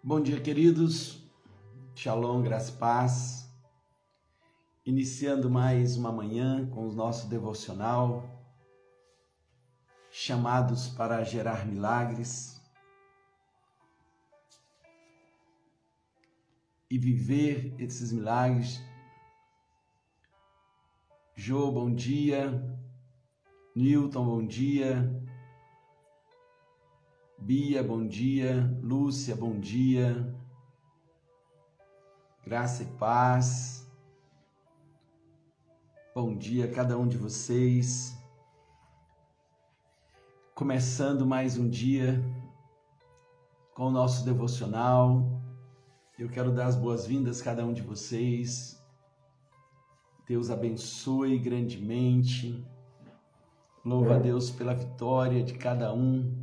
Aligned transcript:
Bom 0.00 0.20
dia, 0.20 0.40
queridos. 0.40 1.20
Shalom, 1.92 2.40
graça 2.40 2.70
paz. 2.70 3.52
Iniciando 4.86 5.50
mais 5.50 5.96
uma 5.96 6.12
manhã 6.12 6.70
com 6.70 6.88
o 6.88 6.92
nosso 6.92 7.28
devocional, 7.28 8.24
chamados 10.08 10.86
para 10.86 11.24
gerar 11.24 11.66
milagres 11.66 12.62
e 16.88 16.96
viver 16.96 17.74
esses 17.76 18.12
milagres. 18.12 18.80
Jô, 21.34 21.72
bom 21.72 21.92
dia. 21.92 22.62
Newton, 23.74 24.24
bom 24.24 24.46
dia. 24.46 25.27
Bia, 27.40 27.84
bom 27.84 28.04
dia. 28.04 28.76
Lúcia, 28.82 29.34
bom 29.36 29.60
dia. 29.60 30.36
Graça 32.44 32.82
e 32.82 32.86
paz. 32.86 33.88
Bom 36.12 36.36
dia 36.36 36.64
a 36.64 36.70
cada 36.70 36.98
um 36.98 37.06
de 37.06 37.16
vocês. 37.16 38.18
Começando 40.52 41.24
mais 41.24 41.56
um 41.56 41.68
dia 41.68 42.20
com 43.72 43.84
o 43.84 43.90
nosso 43.90 44.24
devocional. 44.24 45.40
Eu 46.18 46.28
quero 46.28 46.52
dar 46.52 46.66
as 46.66 46.74
boas-vindas 46.74 47.40
a 47.40 47.44
cada 47.44 47.64
um 47.64 47.72
de 47.72 47.82
vocês. 47.82 48.84
Deus 50.26 50.50
abençoe 50.50 51.38
grandemente. 51.38 52.66
Louva 53.84 54.16
a 54.16 54.18
Deus 54.18 54.50
pela 54.50 54.74
vitória 54.74 55.42
de 55.44 55.54
cada 55.54 55.94
um 55.94 56.37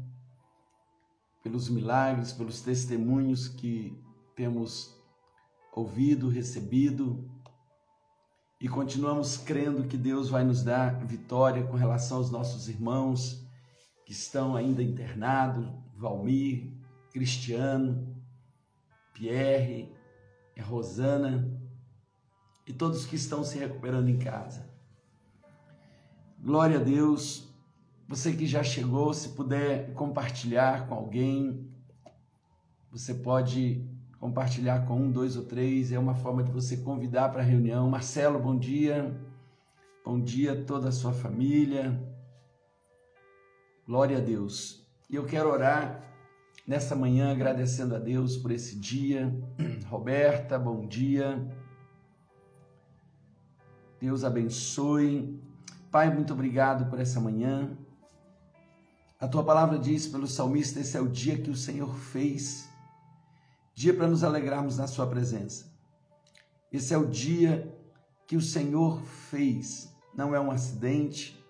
pelos 1.45 1.69
milagres, 1.69 2.31
pelos 2.31 2.59
testemunhos 2.59 3.47
que 3.47 3.95
temos 4.35 4.99
ouvido, 5.71 6.27
recebido 6.27 7.23
e 8.59 8.67
continuamos 8.67 9.37
crendo 9.37 9.83
que 9.83 9.95
Deus 9.95 10.27
vai 10.27 10.43
nos 10.43 10.63
dar 10.63 11.05
vitória 11.05 11.63
com 11.67 11.77
relação 11.77 12.17
aos 12.17 12.31
nossos 12.31 12.67
irmãos 12.67 13.47
que 14.07 14.11
estão 14.11 14.55
ainda 14.55 14.81
internados, 14.81 15.67
Valmir, 15.95 16.73
Cristiano, 17.11 18.17
Pierre, 19.13 19.93
Rosana 20.59 21.47
e 22.65 22.73
todos 22.73 23.05
que 23.05 23.17
estão 23.17 23.43
se 23.43 23.59
recuperando 23.59 24.09
em 24.09 24.17
casa. 24.17 24.67
Glória 26.39 26.79
a 26.79 26.83
Deus 26.83 27.54
você 28.07 28.33
que 28.33 28.45
já 28.45 28.63
chegou, 28.63 29.13
se 29.13 29.29
puder 29.29 29.93
compartilhar 29.93 30.87
com 30.87 30.93
alguém, 30.93 31.67
você 32.91 33.13
pode 33.13 33.83
compartilhar 34.19 34.85
com 34.85 34.95
um, 34.95 35.11
dois 35.11 35.35
ou 35.35 35.43
três, 35.43 35.91
é 35.91 35.99
uma 35.99 36.15
forma 36.15 36.43
de 36.43 36.51
você 36.51 36.77
convidar 36.77 37.29
para 37.29 37.41
a 37.41 37.45
reunião. 37.45 37.89
Marcelo, 37.89 38.39
bom 38.39 38.57
dia. 38.57 39.19
Bom 40.03 40.21
dia 40.21 40.53
a 40.53 40.63
toda 40.63 40.89
a 40.89 40.91
sua 40.91 41.13
família. 41.13 41.99
Glória 43.87 44.17
a 44.17 44.21
Deus. 44.21 44.87
E 45.09 45.15
eu 45.15 45.25
quero 45.25 45.49
orar 45.49 46.03
nessa 46.67 46.95
manhã 46.95 47.31
agradecendo 47.31 47.95
a 47.95 47.99
Deus 47.99 48.37
por 48.37 48.51
esse 48.51 48.79
dia. 48.79 49.33
Roberta, 49.89 50.59
bom 50.59 50.87
dia. 50.87 51.43
Deus 53.99 54.23
abençoe. 54.23 55.39
Pai, 55.91 56.13
muito 56.13 56.33
obrigado 56.33 56.89
por 56.89 56.99
essa 56.99 57.19
manhã. 57.19 57.75
A 59.19 59.27
tua 59.27 59.43
palavra 59.43 59.79
diz 59.79 60.07
pelo 60.07 60.27
salmista: 60.27 60.79
esse 60.79 60.97
é 60.97 61.01
o 61.01 61.07
dia 61.07 61.37
que 61.37 61.49
o 61.49 61.55
Senhor 61.55 61.95
fez, 61.95 62.67
dia 63.73 63.93
para 63.93 64.07
nos 64.07 64.23
alegrarmos 64.23 64.77
na 64.77 64.87
Sua 64.87 65.07
presença. 65.07 65.73
Esse 66.71 66.93
é 66.93 66.97
o 66.97 67.07
dia 67.07 67.73
que 68.27 68.35
o 68.35 68.41
Senhor 68.41 69.01
fez, 69.01 69.93
não 70.13 70.35
é 70.35 70.39
um 70.39 70.51
acidente, 70.51 71.41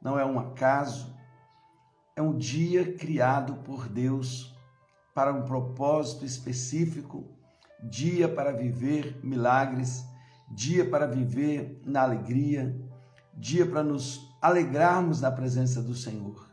não 0.00 0.18
é 0.18 0.24
um 0.24 0.38
acaso, 0.38 1.12
é 2.14 2.22
um 2.22 2.36
dia 2.36 2.94
criado 2.94 3.54
por 3.64 3.88
Deus 3.88 4.54
para 5.12 5.32
um 5.32 5.42
propósito 5.42 6.24
específico, 6.24 7.24
dia 7.82 8.28
para 8.28 8.52
viver 8.52 9.18
milagres, 9.24 10.04
dia 10.48 10.88
para 10.88 11.06
viver 11.06 11.82
na 11.84 12.02
alegria, 12.02 12.80
dia 13.34 13.66
para 13.66 13.82
nos 13.82 14.20
alegrarmos 14.40 15.20
na 15.20 15.32
presença 15.32 15.82
do 15.82 15.94
Senhor. 15.94 16.48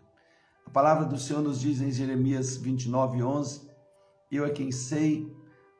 A 0.66 0.70
palavra 0.70 1.06
do 1.06 1.18
Senhor 1.18 1.42
nos 1.42 1.62
diz 1.62 1.80
em 1.80 1.92
Jeremias 1.92 2.58
29, 2.58 3.24
11: 3.24 3.70
Eu 4.30 4.46
é 4.46 4.50
quem 4.50 4.72
sei 4.72 5.34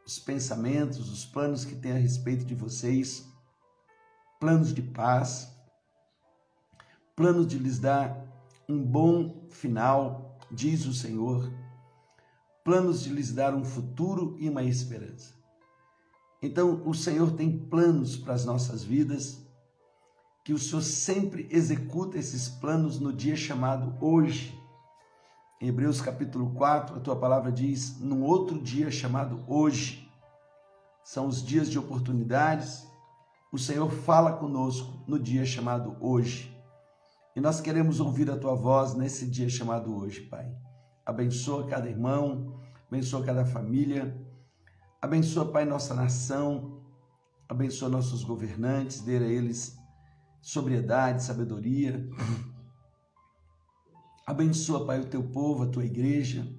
os 0.06 0.20
pensamentos, 0.20 1.12
os 1.12 1.26
planos 1.26 1.66
que 1.66 1.76
tenho 1.76 1.96
a 1.96 2.00
respeito 2.00 2.46
de 2.46 2.56
vocês, 2.56 3.28
planos 4.40 4.74
de 4.74 4.82
paz, 4.82 5.52
planos 7.16 7.48
de 7.48 7.58
lhes 7.58 7.80
dar 7.80 8.26
um 8.70 8.82
bom 8.82 9.48
final, 9.50 10.38
diz 10.52 10.86
o 10.86 10.94
Senhor, 10.94 11.52
planos 12.64 13.02
de 13.04 13.10
lhes 13.10 13.34
dar 13.34 13.54
um 13.54 13.66
futuro 13.66 14.36
e 14.40 14.48
uma 14.48 14.64
esperança. 14.64 15.34
Então, 16.42 16.88
o 16.88 16.94
Senhor 16.94 17.32
tem 17.32 17.58
planos 17.58 18.16
para 18.16 18.34
as 18.34 18.46
nossas 18.46 18.84
vidas, 18.84 19.44
que 20.44 20.54
o 20.54 20.60
Senhor 20.60 20.84
sempre 20.84 21.48
executa 21.50 22.20
esses 22.20 22.48
planos 22.48 23.00
no 23.00 23.12
dia 23.12 23.36
chamado 23.36 23.98
hoje 24.00 24.65
em 25.66 25.70
Hebreus 25.70 26.00
capítulo 26.00 26.52
4, 26.52 26.98
a 26.98 27.00
tua 27.00 27.16
palavra 27.16 27.52
diz: 27.52 28.00
num 28.00 28.22
outro 28.22 28.62
dia 28.62 28.92
chamado 28.92 29.44
hoje. 29.48 30.08
São 31.04 31.26
os 31.26 31.44
dias 31.44 31.72
de 31.72 31.80
oportunidades. 31.80 32.88
O 33.52 33.58
Senhor 33.58 33.90
fala 33.90 34.34
conosco 34.34 35.04
no 35.08 35.20
dia 35.20 35.44
chamado 35.44 35.98
hoje. 36.00 36.56
E 37.36 37.42
nós 37.42 37.62
queremos 37.62 38.00
ouvir 38.00 38.30
a 38.30 38.38
tua 38.38 38.54
voz 38.54 38.94
nesse 38.94 39.26
dia 39.26 39.50
chamado 39.50 39.96
hoje, 39.96 40.22
Pai. 40.22 40.56
Abençoa 41.04 41.66
cada 41.66 41.90
irmão, 41.90 42.60
abençoa 42.88 43.24
cada 43.24 43.44
família. 43.44 44.16
Abençoa, 45.02 45.52
Pai, 45.52 45.66
nossa 45.66 45.96
nação. 45.96 46.80
Abençoa 47.50 47.90
nossos 47.90 48.24
governantes, 48.24 49.02
dê 49.02 49.18
a 49.18 49.22
eles 49.22 49.76
sobriedade, 50.42 51.24
sabedoria 51.24 52.08
Abençoa, 54.26 54.88
Pai, 54.88 55.00
o 55.00 55.06
teu 55.06 55.22
povo, 55.22 55.64
a 55.64 55.68
tua 55.68 55.86
igreja. 55.86 56.52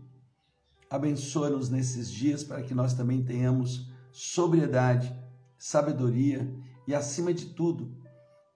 Abençoa-nos 0.88 1.68
nesses 1.68 2.08
dias 2.08 2.44
para 2.44 2.62
que 2.62 2.72
nós 2.72 2.94
também 2.94 3.24
tenhamos 3.24 3.90
sobriedade, 4.12 5.12
sabedoria 5.58 6.48
e, 6.86 6.94
acima 6.94 7.34
de 7.34 7.46
tudo, 7.46 7.92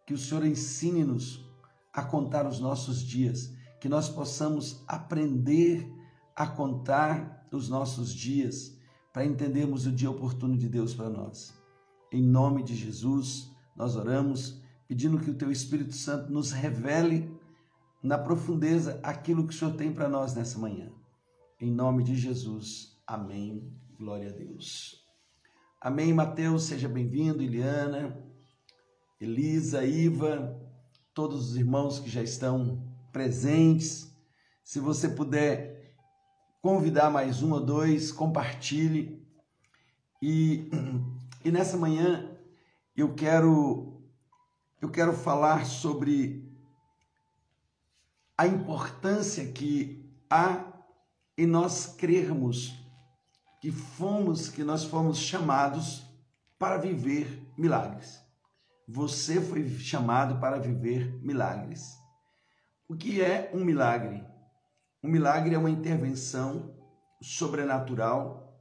que 0.07 0.15
o 0.15 0.19
Senhor 0.19 0.47
ensine-nos 0.47 1.45
a 1.93 2.05
contar 2.05 2.47
os 2.47 2.61
nossos 2.61 3.03
dias, 3.03 3.53
que 3.81 3.89
nós 3.89 4.09
possamos 4.09 4.85
aprender 4.87 5.93
a 6.37 6.47
contar 6.47 7.49
os 7.51 7.69
nossos 7.69 8.15
dias 8.15 8.79
para 9.13 9.25
entendermos 9.25 9.87
o 9.87 9.93
dia 9.93 10.09
oportuno 10.09 10.57
de 10.57 10.69
Deus 10.69 10.95
para 10.95 11.11
nós. 11.11 11.53
Em 12.13 12.23
nome 12.23 12.63
de 12.63 12.77
Jesus, 12.77 13.51
nós 13.75 13.97
oramos, 13.97 14.63
pedindo 14.87 15.19
que 15.19 15.31
o 15.31 15.35
teu 15.35 15.51
Espírito 15.51 15.95
Santo 15.95 16.33
nos 16.33 16.53
revele 16.53 17.40
na 18.03 18.17
profundeza 18.17 18.99
aquilo 19.03 19.47
que 19.47 19.55
o 19.55 19.57
Senhor 19.57 19.75
tem 19.75 19.93
para 19.93 20.09
nós 20.09 20.35
nessa 20.35 20.59
manhã. 20.59 20.91
Em 21.61 21.71
nome 21.71 22.03
de 22.03 22.15
Jesus. 22.15 22.99
Amém. 23.07 23.73
Glória 23.99 24.31
a 24.31 24.33
Deus. 24.33 25.05
Amém, 25.81 26.13
Mateus, 26.13 26.65
seja 26.65 26.89
bem-vindo, 26.89 27.43
Eliana, 27.43 28.23
Elisa, 29.21 29.85
Iva, 29.85 30.59
todos 31.15 31.51
os 31.51 31.57
irmãos 31.57 31.99
que 31.99 32.09
já 32.09 32.23
estão 32.23 32.87
presentes. 33.13 34.15
Se 34.63 34.79
você 34.79 35.09
puder 35.09 35.95
convidar 36.61 37.11
mais 37.11 37.43
um 37.43 37.53
ou 37.53 37.61
dois, 37.61 38.13
compartilhe. 38.13 39.27
E, 40.23 40.71
e 41.45 41.51
nessa 41.51 41.77
manhã 41.77 42.31
eu 42.97 43.15
quero 43.15 44.03
eu 44.81 44.91
quero 44.91 45.13
falar 45.13 45.67
sobre 45.67 46.50
a 48.41 48.47
importância 48.47 49.53
que 49.53 50.11
há 50.31 50.65
em 51.37 51.47
nós 51.47 51.89
crermos 51.89 52.75
que 53.61 53.71
fomos, 53.71 54.49
que 54.49 54.65
nós 54.65 54.83
fomos 54.83 55.19
chamados 55.19 56.07
para 56.59 56.79
viver 56.79 57.47
milagres. 57.59 58.19
Você 58.89 59.43
foi 59.43 59.69
chamado 59.69 60.41
para 60.41 60.59
viver 60.59 61.23
milagres. 61.23 61.99
O 62.89 62.97
que 62.97 63.21
é 63.21 63.51
um 63.53 63.63
milagre? 63.63 64.25
Um 65.05 65.11
milagre 65.11 65.55
é 65.55 65.59
uma 65.59 65.69
intervenção 65.69 66.75
sobrenatural. 67.21 68.59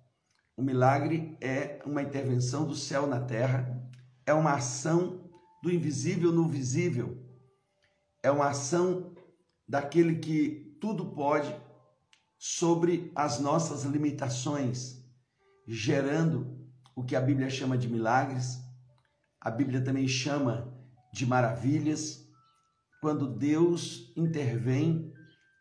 O 0.58 0.62
milagre 0.62 1.38
é 1.40 1.82
uma 1.86 2.04
intervenção 2.04 2.68
do 2.68 2.76
céu 2.76 3.08
na 3.08 3.22
terra, 3.22 3.82
é 4.26 4.34
uma 4.34 4.56
ação 4.56 5.32
do 5.64 5.72
invisível 5.72 6.34
no 6.34 6.50
visível. 6.50 7.18
É 8.22 8.30
uma 8.30 8.50
ação 8.50 9.16
daquele 9.70 10.16
que 10.16 10.76
tudo 10.82 11.14
pode 11.14 11.56
sobre 12.40 13.12
as 13.16 13.40
nossas 13.40 13.84
limitações. 13.84 14.98
gerando 15.72 16.58
o 16.96 17.04
que 17.04 17.16
a 17.16 17.22
Bíblia 17.22 17.48
chama 17.48 17.78
de 17.78 17.88
milagres, 17.88 18.58
a 19.40 19.52
Bíblia 19.52 19.84
também 19.84 20.08
chama 20.08 20.74
de 21.14 21.28
maravilhas, 21.28 22.28
quando 23.00 23.38
Deus 23.38 24.12
intervém 24.18 25.14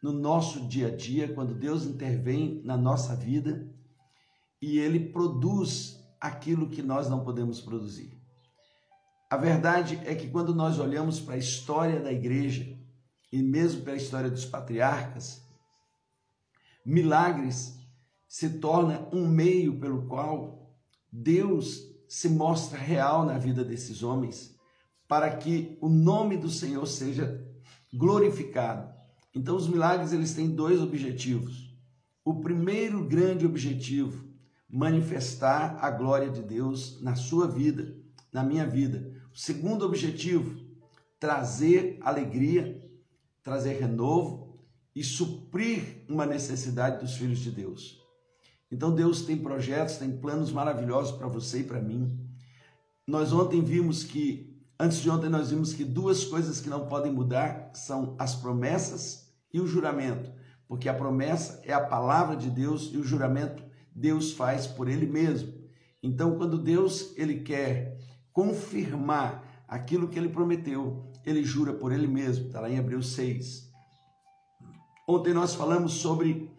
no 0.03 0.11
nosso 0.11 0.67
dia 0.67 0.89
a 0.89 0.97
dia, 0.97 1.35
quando 1.35 1.55
Deus 1.55 1.85
intervém 1.85 2.63
na 2.65 2.77
nossa 2.77 3.15
vida 3.15 3.71
e 4.63 4.79
ele 4.79 5.13
produz 5.13 6.03
aquilo 6.19 6.71
que 6.71 6.83
nós 6.83 7.09
não 7.11 7.23
podemos 7.23 7.61
produzir. 7.61 8.19
A 9.31 9.37
verdade 9.37 10.01
é 10.07 10.15
que 10.15 10.31
quando 10.31 10.55
nós 10.55 10.79
olhamos 10.79 11.21
para 11.21 11.35
a 11.35 11.39
história 11.39 12.01
da 12.01 12.11
igreja 12.11 12.78
e 13.33 13.43
mesmo 13.43 13.83
para 13.83 13.93
a 13.93 13.97
história 13.97 14.31
dos 14.31 14.45
patriarcas, 14.45 15.43
milagres 16.85 17.79
se 18.27 18.59
torna 18.59 19.09
um 19.13 19.27
meio 19.27 19.79
pelo 19.79 20.07
qual 20.07 20.75
Deus 21.11 21.83
se 22.09 22.29
mostra 22.29 22.79
real 22.79 23.25
na 23.25 23.39
vida 23.39 23.65
desses 23.65 24.03
homens, 24.03 24.57
para 25.07 25.35
que 25.37 25.77
o 25.81 25.89
nome 25.89 26.37
do 26.37 26.51
Senhor 26.51 26.87
seja 26.87 27.47
glorificado. 27.93 28.93
Então 29.35 29.57
os 29.57 29.69
milagres 29.69 30.13
eles 30.13 30.35
têm 30.35 30.51
dois 30.51 30.81
objetivos. 30.81 31.77
O 32.25 32.41
primeiro 32.41 33.05
grande 33.07 33.47
objetivo, 33.47 34.27
manifestar 34.69 35.79
a 35.81 35.91
glória 35.91 36.31
de 36.31 36.43
Deus 36.43 37.01
na 37.01 37.15
sua 37.15 37.47
vida, 37.47 37.97
na 38.33 38.43
minha 38.43 38.67
vida. 38.67 39.11
O 39.33 39.39
segundo 39.39 39.85
objetivo, 39.87 40.61
trazer 41.19 41.99
alegria, 42.03 42.78
trazer 43.49 43.81
renovo 43.81 44.59
e 44.95 45.03
suprir 45.03 46.05
uma 46.07 46.27
necessidade 46.27 47.01
dos 47.01 47.17
filhos 47.17 47.39
de 47.39 47.51
Deus. 47.51 47.99
Então 48.71 48.95
Deus 48.95 49.23
tem 49.23 49.39
projetos, 49.39 49.97
tem 49.97 50.19
planos 50.19 50.53
maravilhosos 50.53 51.17
para 51.17 51.27
você 51.27 51.61
e 51.61 51.65
para 51.65 51.81
mim. 51.81 52.29
Nós 53.07 53.33
ontem 53.33 53.63
vimos 53.63 54.05
que, 54.05 54.55
antes 54.79 54.99
de 54.99 55.09
ontem, 55.09 55.31
nós 55.31 55.49
vimos 55.51 55.73
que 55.73 55.83
duas 55.83 56.25
coisas 56.25 56.61
que 56.61 56.69
não 56.69 56.87
podem 56.89 57.11
mudar 57.11 57.71
são 57.73 58.15
as 58.19 58.35
promessas 58.35 59.33
e 59.51 59.61
o 59.61 59.67
juramento, 59.67 60.31
porque 60.67 60.91
a 60.91 60.95
promessa 60.95 61.63
é 61.65 61.73
a 61.73 61.81
palavra 61.81 62.37
de 62.37 62.51
Deus 62.51 62.91
e 62.93 62.99
o 62.99 63.05
juramento 63.05 63.63
Deus 63.95 64.33
faz 64.33 64.67
por 64.67 64.89
ele 64.89 65.07
mesmo. 65.07 65.55
Então, 66.03 66.37
quando 66.37 66.59
Deus 66.59 67.15
ele 67.17 67.41
quer 67.41 67.99
confirmar 68.31 69.65
aquilo 69.67 70.09
que 70.09 70.19
ele 70.19 70.29
prometeu, 70.29 71.08
ele 71.25 71.45
jura 71.45 71.73
por 71.73 71.93
ele 71.93 72.07
mesmo. 72.07 72.47
Está 72.47 72.61
lá 72.61 72.71
em 72.71 72.77
Hebreus 72.77 73.13
6. 73.13 73.69
Ontem 75.07 75.33
nós 75.33 75.55
falamos 75.55 75.95
sobre 75.95 76.51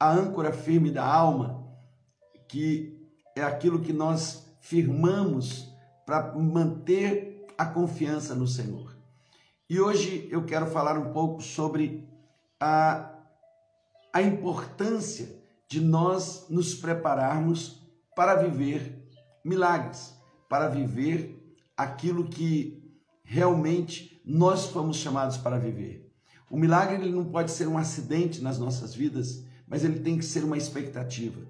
a 0.00 0.10
âncora 0.10 0.52
firme 0.52 0.90
da 0.90 1.04
alma, 1.04 1.66
que 2.48 2.98
é 3.36 3.42
aquilo 3.42 3.80
que 3.80 3.92
nós 3.92 4.46
firmamos 4.60 5.68
para 6.06 6.34
manter 6.34 7.46
a 7.56 7.66
confiança 7.66 8.34
no 8.34 8.46
Senhor. 8.46 8.96
E 9.68 9.80
hoje 9.80 10.26
eu 10.30 10.46
quero 10.46 10.66
falar 10.66 10.96
um 10.96 11.12
pouco 11.12 11.42
sobre 11.42 12.08
a, 12.58 13.12
a 14.12 14.22
importância 14.22 15.38
de 15.68 15.80
nós 15.80 16.46
nos 16.48 16.74
prepararmos 16.74 17.82
para 18.16 18.36
viver 18.36 19.06
milagres, 19.44 20.14
para 20.48 20.68
viver 20.68 21.56
aquilo 21.76 22.28
que 22.28 22.77
realmente 23.28 24.18
nós 24.24 24.66
fomos 24.66 24.96
chamados 24.96 25.36
para 25.36 25.58
viver. 25.58 26.10
O 26.50 26.56
milagre 26.56 26.96
ele 26.96 27.14
não 27.14 27.26
pode 27.26 27.50
ser 27.50 27.68
um 27.68 27.76
acidente 27.76 28.40
nas 28.40 28.58
nossas 28.58 28.94
vidas, 28.94 29.44
mas 29.66 29.84
ele 29.84 30.00
tem 30.00 30.16
que 30.16 30.24
ser 30.24 30.44
uma 30.44 30.56
expectativa. 30.56 31.42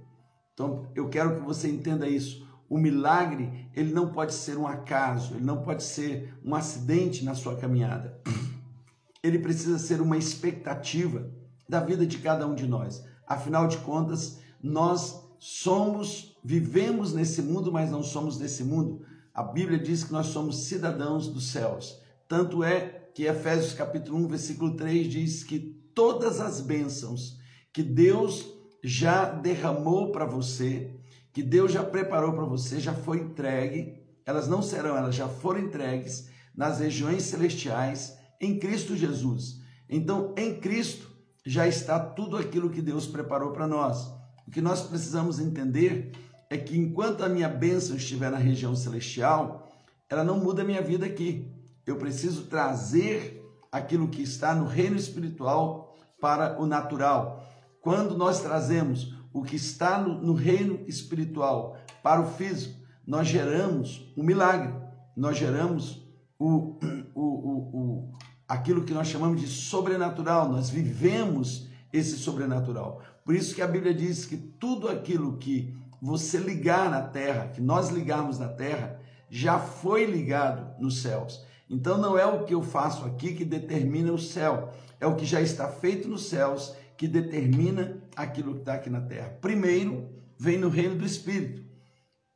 Então, 0.53 0.89
eu 0.93 1.09
quero 1.09 1.37
que 1.37 1.47
você 1.47 1.69
entenda 1.69 2.09
isso. 2.09 2.45
O 2.69 2.77
milagre, 2.77 3.71
ele 3.77 3.93
não 3.93 4.13
pode 4.13 4.35
ser 4.35 4.59
um 4.59 4.67
acaso, 4.67 5.35
ele 5.35 5.45
não 5.45 5.63
pode 5.63 5.85
ser 5.85 6.37
um 6.45 6.53
acidente 6.53 7.25
na 7.25 7.37
sua 7.37 7.57
caminhada. 7.57 8.21
Ele 9.23 9.41
precisa 9.41 9.79
ser 9.79 10.01
uma 10.01 10.17
expectativa 10.17 11.29
da 11.69 11.81
vida 11.81 12.07
de 12.07 12.19
cada 12.19 12.47
um 12.47 12.55
de 12.55 12.69
nós. 12.69 13.05
Afinal 13.27 13.67
de 13.67 13.79
contas, 13.79 14.39
nós 14.63 15.29
somos, 15.39 16.37
vivemos 16.45 17.13
nesse 17.13 17.43
mundo, 17.43 17.73
mas 17.73 17.91
não 17.91 18.03
somos 18.03 18.39
desse 18.39 18.63
mundo. 18.63 19.05
A 19.39 19.45
Bíblia 19.45 19.79
diz 19.79 20.03
que 20.03 20.11
nós 20.11 20.27
somos 20.27 20.65
cidadãos 20.65 21.29
dos 21.29 21.53
céus. 21.53 22.03
Tanto 22.27 22.65
é 22.65 23.09
que 23.15 23.23
Efésios 23.23 23.73
capítulo 23.73 24.19
1, 24.25 24.27
versículo 24.27 24.77
3 24.77 25.07
diz 25.07 25.45
que 25.45 25.61
todas 25.95 26.41
as 26.41 26.61
bênçãos 26.61 27.39
que 27.73 27.85
Deus 27.85 28.53
já 28.83 29.27
derramou 29.27 30.11
para 30.11 30.25
você, 30.25 30.93
que 31.33 31.41
Deus 31.41 31.71
já 31.71 31.85
preparou 31.85 32.33
para 32.33 32.47
você, 32.47 32.81
já 32.81 32.93
foi 32.93 33.19
entregue. 33.19 34.03
Elas 34.27 34.49
não 34.49 34.61
serão, 34.61 34.97
elas 34.97 35.15
já 35.15 35.29
foram 35.29 35.61
entregues 35.61 36.29
nas 36.53 36.81
regiões 36.81 37.23
celestiais 37.23 38.19
em 38.41 38.59
Cristo 38.59 38.97
Jesus. 38.97 39.61
Então, 39.89 40.35
em 40.37 40.59
Cristo 40.59 41.13
já 41.47 41.65
está 41.69 42.01
tudo 42.01 42.37
aquilo 42.37 42.71
que 42.71 42.83
Deus 42.83 43.07
preparou 43.07 43.53
para 43.53 43.69
nós. 43.69 44.13
O 44.49 44.51
que 44.51 44.61
nós 44.61 44.83
precisamos 44.83 45.39
entender 45.39 46.11
é 46.51 46.57
que 46.57 46.77
enquanto 46.77 47.23
a 47.23 47.29
minha 47.29 47.49
bênção 47.49 47.97
estiver 47.97 48.31
na 48.31 48.39
região 48.39 48.75
celestial, 48.75 49.69
ela 50.09 50.25
não 50.25 50.39
muda 50.39 50.63
a 50.63 50.65
minha 50.65 50.83
vida 50.83 51.05
aqui. 51.05 51.47
Eu 51.87 51.97
preciso 51.97 52.45
trazer 52.45 53.45
aquilo 53.71 54.09
que 54.09 54.23
está 54.23 54.55
no 54.55 54.67
reino 54.67 54.97
espiritual 54.97 55.95
para 56.21 56.61
o 56.61 56.67
natural. 56.67 57.47
Quando 57.81 58.17
nós 58.17 58.41
trazemos 58.41 59.15
o 59.33 59.43
que 59.43 59.57
está 59.57 60.01
no, 60.01 60.21
no 60.21 60.33
reino 60.33 60.81
espiritual 60.87 61.77
para 62.03 62.21
o 62.21 62.31
físico, 62.31 62.79
nós 63.07 63.27
geramos 63.27 64.13
um 64.17 64.23
milagre, 64.23 64.73
nós 65.17 65.37
geramos 65.37 66.03
o, 66.39 66.79
o, 67.15 67.23
o, 67.23 67.79
o, 67.79 68.15
aquilo 68.47 68.85
que 68.85 68.95
nós 68.95 69.09
chamamos 69.09 69.41
de 69.41 69.47
sobrenatural, 69.47 70.49
nós 70.49 70.71
vivemos 70.71 71.69
esse 71.93 72.17
sobrenatural. 72.17 73.03
Por 73.25 73.35
isso 73.35 73.55
que 73.55 73.63
a 73.63 73.67
Bíblia 73.67 73.95
diz 73.95 74.25
que 74.25 74.37
tudo 74.37 74.89
aquilo 74.89 75.37
que 75.37 75.75
você 76.01 76.39
ligar 76.39 76.91
na 76.91 77.03
terra, 77.03 77.49
que 77.49 77.61
nós 77.61 77.89
ligarmos 77.89 78.39
na 78.39 78.49
terra, 78.49 79.01
já 79.31 79.59
foi 79.59 80.07
ligado 80.07 80.81
nos 80.81 81.03
céus. 81.03 81.45
Então 81.69 81.99
não 81.99 82.19
é 82.19 82.25
o 82.25 82.45
que 82.45 82.55
eu 82.55 82.63
faço 82.63 83.05
aqui 83.05 83.35
que 83.35 83.45
determina 83.45 84.13
o 84.13 84.19
céu, 84.19 84.73
é 85.01 85.07
o 85.07 85.17
que 85.17 85.25
já 85.25 85.41
está 85.41 85.69
feito 85.69 86.09
nos 86.09 86.29
céus 86.29 86.75
que 86.97 87.07
determina 87.07 88.03
aquilo 88.17 88.55
que 88.55 88.61
está 88.61 88.75
aqui 88.75 88.91
na 88.91 89.01
terra. 89.01 89.37
Primeiro 89.41 90.09
vem 90.39 90.59
no 90.59 90.69
reino 90.69 90.97
do 90.97 91.05
Espírito 91.05 91.63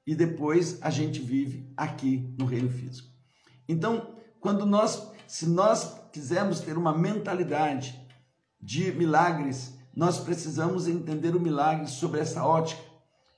e 0.07 0.15
depois 0.15 0.79
a 0.83 0.91
gente 0.91 1.21
vive 1.21 1.73
aqui 1.77 2.35
no 2.39 2.45
reino 2.45 2.69
físico. 2.69 3.09
Então, 3.69 4.15
quando 4.41 4.67
nós, 4.67 5.11
se 5.27 5.49
nós 5.49 6.01
quisermos 6.13 6.61
ter 6.61 6.77
uma 6.77 6.97
mentalidade 6.97 7.99
de 8.61 8.93
milagres, 8.93 9.75
nós 9.95 10.19
precisamos 10.19 10.87
entender 10.87 11.35
o 11.35 11.41
milagre 11.41 11.87
sobre 11.87 12.21
essa 12.21 12.45
ótica 12.45 12.92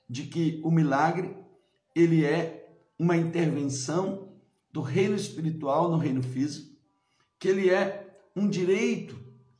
de 0.09 0.23
que 0.23 0.61
o 0.63 0.71
milagre 0.71 1.35
ele 1.95 2.25
é 2.25 2.77
uma 2.99 3.17
intervenção 3.17 4.29
do 4.71 4.81
reino 4.81 5.15
espiritual 5.15 5.89
no 5.89 5.97
reino 5.97 6.21
físico, 6.21 6.75
que 7.39 7.47
ele 7.47 7.69
é 7.69 8.19
um 8.35 8.47
direito 8.47 9.17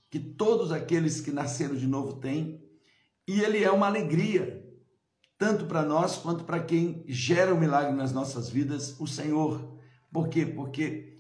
que 0.10 0.20
todos 0.20 0.72
aqueles 0.72 1.22
que 1.22 1.32
nasceram 1.32 1.76
de 1.76 1.88
novo 1.88 2.14
têm, 2.14 2.62
e 3.28 3.42
ele 3.42 3.64
é 3.64 3.72
uma 3.72 3.88
alegria, 3.88 4.64
tanto 5.38 5.66
para 5.66 5.84
nós 5.84 6.18
quanto 6.18 6.44
para 6.44 6.64
quem 6.64 7.04
gera 7.08 7.54
o 7.54 7.60
milagre 7.60 7.94
nas 7.94 8.14
nossas 8.14 8.50
vidas, 8.50 9.00
o 9.00 9.08
Senhor. 9.08 9.78
Por 10.12 10.30
quê? 10.30 10.46
Porque 10.46 11.18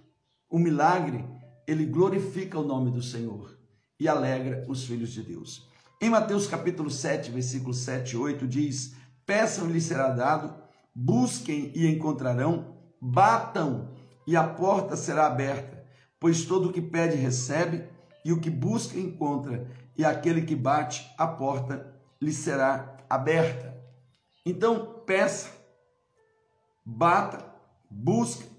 o 0.50 0.60
milagre, 0.60 1.26
ele 1.68 1.86
glorifica 1.86 2.60
o 2.60 2.66
nome 2.66 2.92
do 2.92 3.02
Senhor 3.02 3.58
e 4.00 4.08
alegra 4.08 4.66
os 4.70 4.86
filhos 4.86 5.12
de 5.12 5.24
Deus. 5.24 5.68
Em 6.02 6.10
Mateus 6.10 6.48
capítulo 6.48 6.90
7, 6.90 7.32
versículo 7.32 7.74
7 7.74 8.14
e 8.14 8.18
8 8.18 8.48
diz: 8.48 8.96
Peçam 9.26 9.70
e 9.70 9.74
lhe 9.74 9.82
será 9.82 10.10
dado, 10.10 10.56
busquem 10.94 11.72
e 11.76 11.88
encontrarão, 11.88 12.78
batam 13.02 13.94
e 14.28 14.36
a 14.36 14.44
porta 14.44 14.96
será 14.96 15.28
aberta, 15.28 15.84
pois 16.20 16.46
todo 16.46 16.70
o 16.70 16.74
que 16.74 16.82
pede 16.82 17.16
recebe, 17.16 17.88
e 18.24 18.34
o 18.34 18.40
que 18.40 18.50
busca 18.50 18.98
encontra, 18.98 19.70
e 19.96 20.04
aquele 20.04 20.42
que 20.42 20.56
bate, 20.56 21.08
a 21.16 21.28
porta 21.28 21.94
lhe 22.20 22.34
será 22.34 22.98
aberta. 23.08 23.76
Então, 24.44 25.04
peça, 25.06 25.50
bata, 26.84 27.46
busque. 27.90 28.50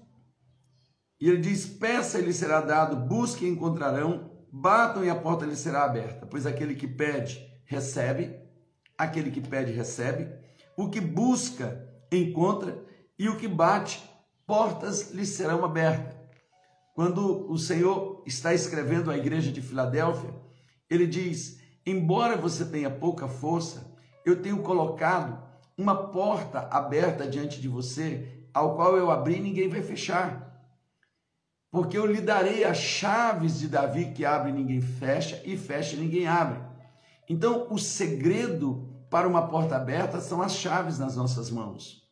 E 1.19 1.29
ele 1.29 1.41
diz: 1.41 1.65
peça 1.65 2.17
e 2.17 2.21
lhe 2.21 2.31
será 2.31 2.61
dado, 2.61 2.95
busque 2.95 3.45
e 3.45 3.49
encontrarão, 3.49 4.31
batam 4.51 5.03
e 5.03 5.09
a 5.09 5.15
porta 5.15 5.45
lhe 5.45 5.55
será 5.55 5.83
aberta. 5.83 6.25
Pois 6.25 6.45
aquele 6.45 6.75
que 6.75 6.87
pede, 6.87 7.45
recebe, 7.65 8.39
aquele 8.97 9.31
que 9.31 9.41
pede, 9.41 9.73
recebe, 9.73 10.29
o 10.77 10.89
que 10.89 11.01
busca, 11.01 11.89
encontra, 12.11 12.85
e 13.17 13.27
o 13.27 13.35
que 13.35 13.47
bate, 13.47 14.07
portas 14.45 15.11
lhe 15.11 15.25
serão 15.25 15.65
abertas. 15.65 16.15
Quando 16.93 17.51
o 17.51 17.57
Senhor 17.57 18.23
está 18.27 18.53
escrevendo 18.53 19.09
à 19.09 19.17
igreja 19.17 19.51
de 19.51 19.61
Filadélfia, 19.61 20.33
ele 20.87 21.07
diz: 21.07 21.59
Embora 21.85 22.37
você 22.37 22.63
tenha 22.63 22.91
pouca 22.91 23.27
força, 23.27 23.91
eu 24.23 24.41
tenho 24.41 24.61
colocado 24.61 25.41
uma 25.75 25.95
porta 25.95 26.67
aberta 26.71 27.27
diante 27.27 27.59
de 27.59 27.67
você, 27.67 28.45
ao 28.53 28.75
qual 28.75 28.95
eu 28.95 29.09
abri, 29.09 29.39
ninguém 29.39 29.67
vai 29.67 29.81
fechar. 29.81 30.47
Porque 31.71 31.97
eu 31.97 32.05
lhe 32.05 32.21
darei 32.21 32.63
as 32.63 32.77
chaves 32.77 33.59
de 33.59 33.67
Davi 33.67 34.11
que 34.11 34.25
abre 34.25 34.51
ninguém 34.51 34.81
fecha 34.81 35.41
e 35.43 35.57
fecha 35.57 35.97
ninguém 35.97 36.27
abre. 36.27 36.59
Então, 37.29 37.67
o 37.69 37.77
segredo 37.77 38.96
para 39.09 39.27
uma 39.27 39.47
porta 39.47 39.75
aberta 39.75 40.19
são 40.19 40.41
as 40.41 40.55
chaves 40.55 40.99
nas 40.99 41.15
nossas 41.15 41.49
mãos. 41.49 42.07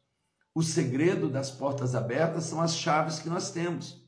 O 0.53 0.63
segredo 0.63 1.29
das 1.29 1.51
portas 1.51 1.95
abertas 1.95 2.45
são 2.45 2.61
as 2.61 2.75
chaves 2.75 3.19
que 3.19 3.29
nós 3.29 3.51
temos. 3.51 4.01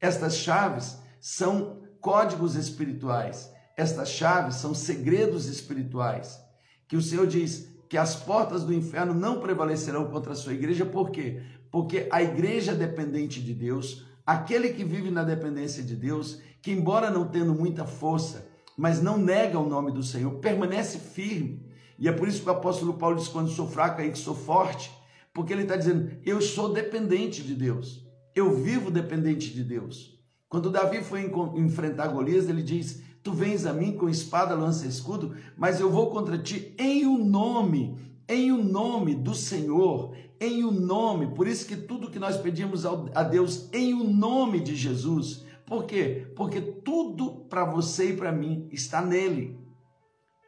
Estas 0.00 0.36
chaves 0.36 0.98
são 1.20 1.82
códigos 2.00 2.54
espirituais. 2.54 3.52
Estas 3.76 4.10
chaves 4.10 4.56
são 4.56 4.72
segredos 4.74 5.46
espirituais. 5.46 6.40
Que 6.86 6.96
o 6.96 7.02
Senhor 7.02 7.26
diz 7.26 7.68
que 7.88 7.98
as 7.98 8.14
portas 8.14 8.62
do 8.62 8.72
inferno 8.72 9.12
não 9.12 9.40
prevalecerão 9.40 10.04
contra 10.10 10.32
a 10.32 10.36
sua 10.36 10.54
igreja, 10.54 10.86
por 10.86 11.10
quê? 11.10 11.42
Porque 11.70 12.08
a 12.10 12.22
igreja 12.22 12.74
dependente 12.74 13.42
de 13.42 13.52
Deus, 13.52 14.06
aquele 14.24 14.70
que 14.70 14.84
vive 14.84 15.10
na 15.10 15.24
dependência 15.24 15.82
de 15.82 15.96
Deus, 15.96 16.40
que 16.62 16.70
embora 16.70 17.10
não 17.10 17.26
tendo 17.26 17.52
muita 17.52 17.84
força, 17.84 18.48
mas 18.76 19.02
não 19.02 19.18
nega 19.18 19.58
o 19.58 19.68
nome 19.68 19.90
do 19.90 20.02
Senhor, 20.02 20.32
permanece 20.36 20.98
firme. 20.98 21.68
E 22.00 22.08
é 22.08 22.12
por 22.12 22.26
isso 22.26 22.42
que 22.42 22.48
o 22.48 22.52
apóstolo 22.52 22.94
Paulo 22.94 23.16
diz: 23.16 23.28
quando 23.28 23.50
sou 23.50 23.68
fraco, 23.68 24.00
aí 24.00 24.10
que 24.10 24.18
sou 24.18 24.34
forte, 24.34 24.90
porque 25.34 25.52
ele 25.52 25.62
está 25.62 25.76
dizendo: 25.76 26.10
eu 26.24 26.40
sou 26.40 26.72
dependente 26.72 27.42
de 27.42 27.54
Deus, 27.54 28.02
eu 28.34 28.56
vivo 28.56 28.90
dependente 28.90 29.52
de 29.52 29.62
Deus. 29.62 30.18
Quando 30.48 30.70
Davi 30.70 31.04
foi 31.04 31.30
enfrentar 31.56 32.08
Golias, 32.08 32.48
ele 32.48 32.62
diz: 32.62 33.02
Tu 33.22 33.32
vens 33.32 33.66
a 33.66 33.72
mim 33.74 33.92
com 33.92 34.08
espada, 34.08 34.54
lança 34.54 34.86
escudo, 34.86 35.36
mas 35.56 35.78
eu 35.78 35.90
vou 35.90 36.10
contra 36.10 36.38
ti 36.38 36.74
em 36.78 37.04
o 37.04 37.10
um 37.10 37.24
nome, 37.24 37.96
em 38.26 38.50
o 38.50 38.56
um 38.56 38.64
nome 38.64 39.14
do 39.14 39.34
Senhor, 39.34 40.16
em 40.40 40.64
o 40.64 40.68
um 40.68 40.72
nome. 40.72 41.34
Por 41.34 41.46
isso 41.46 41.66
que 41.66 41.76
tudo 41.76 42.10
que 42.10 42.18
nós 42.18 42.38
pedimos 42.38 42.86
a 42.86 43.22
Deus 43.22 43.68
em 43.74 43.92
o 43.92 44.04
nome 44.04 44.58
de 44.58 44.74
Jesus, 44.74 45.44
por 45.66 45.84
quê? 45.84 46.26
Porque 46.34 46.60
tudo 46.62 47.44
para 47.50 47.64
você 47.64 48.10
e 48.10 48.16
para 48.16 48.32
mim 48.32 48.66
está 48.72 49.02
nele. 49.02 49.60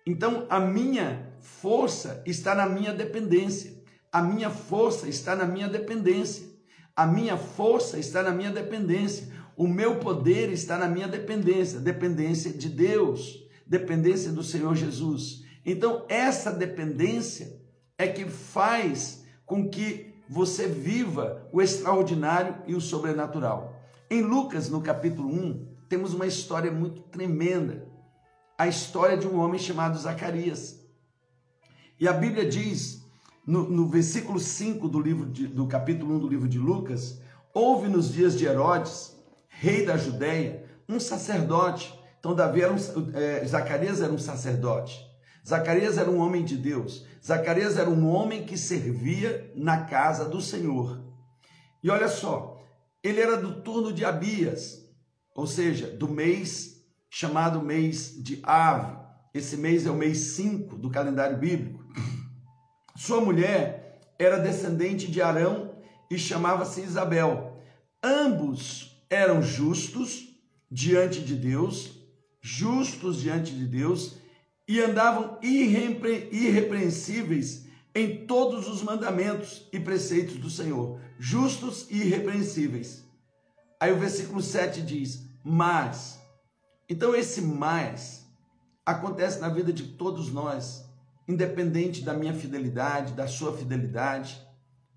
Então 0.06 0.46
a 0.48 0.58
minha 0.58 1.31
força 1.42 2.22
está 2.24 2.54
na 2.54 2.66
minha 2.66 2.92
dependência. 2.94 3.82
A 4.10 4.22
minha 4.22 4.48
força 4.48 5.08
está 5.08 5.36
na 5.36 5.44
minha 5.44 5.68
dependência. 5.68 6.46
A 6.94 7.06
minha 7.06 7.36
força 7.36 7.98
está 7.98 8.22
na 8.22 8.30
minha 8.30 8.50
dependência. 8.50 9.28
O 9.56 9.66
meu 9.66 9.98
poder 9.98 10.50
está 10.50 10.78
na 10.78 10.88
minha 10.88 11.06
dependência, 11.06 11.78
dependência 11.78 12.52
de 12.52 12.68
Deus, 12.68 13.46
dependência 13.66 14.32
do 14.32 14.42
Senhor 14.42 14.74
Jesus. 14.74 15.44
Então, 15.64 16.04
essa 16.08 16.50
dependência 16.50 17.60
é 17.98 18.08
que 18.08 18.24
faz 18.24 19.24
com 19.44 19.68
que 19.68 20.14
você 20.28 20.66
viva 20.66 21.46
o 21.52 21.60
extraordinário 21.60 22.56
e 22.66 22.74
o 22.74 22.80
sobrenatural. 22.80 23.78
Em 24.10 24.22
Lucas, 24.22 24.68
no 24.68 24.80
capítulo 24.80 25.28
1, 25.28 25.68
temos 25.88 26.14
uma 26.14 26.26
história 26.26 26.70
muito 26.70 27.02
tremenda. 27.02 27.86
A 28.58 28.66
história 28.66 29.16
de 29.16 29.26
um 29.26 29.38
homem 29.38 29.58
chamado 29.58 29.98
Zacarias. 29.98 30.81
E 31.98 32.08
a 32.08 32.12
Bíblia 32.12 32.48
diz, 32.48 33.02
no, 33.46 33.68
no 33.68 33.88
versículo 33.88 34.38
5 34.38 34.88
do, 34.88 35.00
livro 35.00 35.26
de, 35.26 35.46
do 35.46 35.66
capítulo 35.66 36.14
1 36.16 36.18
do 36.20 36.28
livro 36.28 36.48
de 36.48 36.58
Lucas, 36.58 37.20
houve 37.52 37.88
nos 37.88 38.12
dias 38.12 38.36
de 38.36 38.44
Herodes, 38.44 39.16
rei 39.48 39.84
da 39.84 39.96
Judéia, 39.96 40.64
um 40.88 40.98
sacerdote. 40.98 41.92
Então, 42.18 42.34
Davi 42.34 42.62
era 42.62 42.72
um, 42.72 42.76
é, 43.14 43.44
Zacarias 43.44 44.00
era 44.00 44.12
um 44.12 44.18
sacerdote. 44.18 45.00
Zacarias 45.46 45.98
era 45.98 46.10
um 46.10 46.18
homem 46.18 46.44
de 46.44 46.56
Deus. 46.56 47.04
Zacarias 47.24 47.76
era 47.76 47.90
um 47.90 48.08
homem 48.08 48.44
que 48.44 48.56
servia 48.56 49.52
na 49.56 49.84
casa 49.84 50.24
do 50.24 50.40
Senhor. 50.40 51.02
E 51.82 51.90
olha 51.90 52.08
só, 52.08 52.60
ele 53.02 53.20
era 53.20 53.36
do 53.36 53.60
turno 53.62 53.92
de 53.92 54.04
Abias, 54.04 54.88
ou 55.34 55.46
seja, 55.46 55.88
do 55.88 56.08
mês 56.08 56.80
chamado 57.10 57.60
mês 57.60 58.14
de 58.22 58.40
Ave. 58.42 58.96
Esse 59.34 59.56
mês 59.56 59.86
é 59.86 59.90
o 59.90 59.94
mês 59.94 60.18
5 60.18 60.76
do 60.76 60.90
calendário 60.90 61.38
bíblico. 61.38 61.82
Sua 62.94 63.20
mulher 63.20 64.00
era 64.18 64.38
descendente 64.38 65.10
de 65.10 65.22
Arão 65.22 65.74
e 66.10 66.18
chamava-se 66.18 66.82
Isabel. 66.82 67.58
Ambos 68.02 69.02
eram 69.08 69.42
justos 69.42 70.28
diante 70.70 71.20
de 71.20 71.34
Deus, 71.34 71.98
justos 72.42 73.20
diante 73.20 73.54
de 73.54 73.66
Deus, 73.66 74.16
e 74.68 74.80
andavam 74.80 75.38
irrepre 75.42 76.28
irrepreensíveis 76.30 77.66
em 77.94 78.26
todos 78.26 78.68
os 78.68 78.82
mandamentos 78.82 79.68
e 79.72 79.80
preceitos 79.80 80.36
do 80.36 80.48
Senhor, 80.50 81.00
justos 81.18 81.86
e 81.90 82.02
irrepreensíveis. 82.02 83.04
Aí 83.80 83.92
o 83.92 83.98
versículo 83.98 84.42
7 84.42 84.82
diz: 84.82 85.26
Mas. 85.42 86.20
Então, 86.88 87.14
esse 87.14 87.40
mais 87.40 88.21
acontece 88.84 89.40
na 89.40 89.48
vida 89.48 89.72
de 89.72 89.84
todos 89.84 90.32
nós, 90.32 90.84
independente 91.26 92.02
da 92.02 92.14
minha 92.14 92.34
fidelidade, 92.34 93.12
da 93.12 93.26
sua 93.26 93.56
fidelidade, 93.56 94.40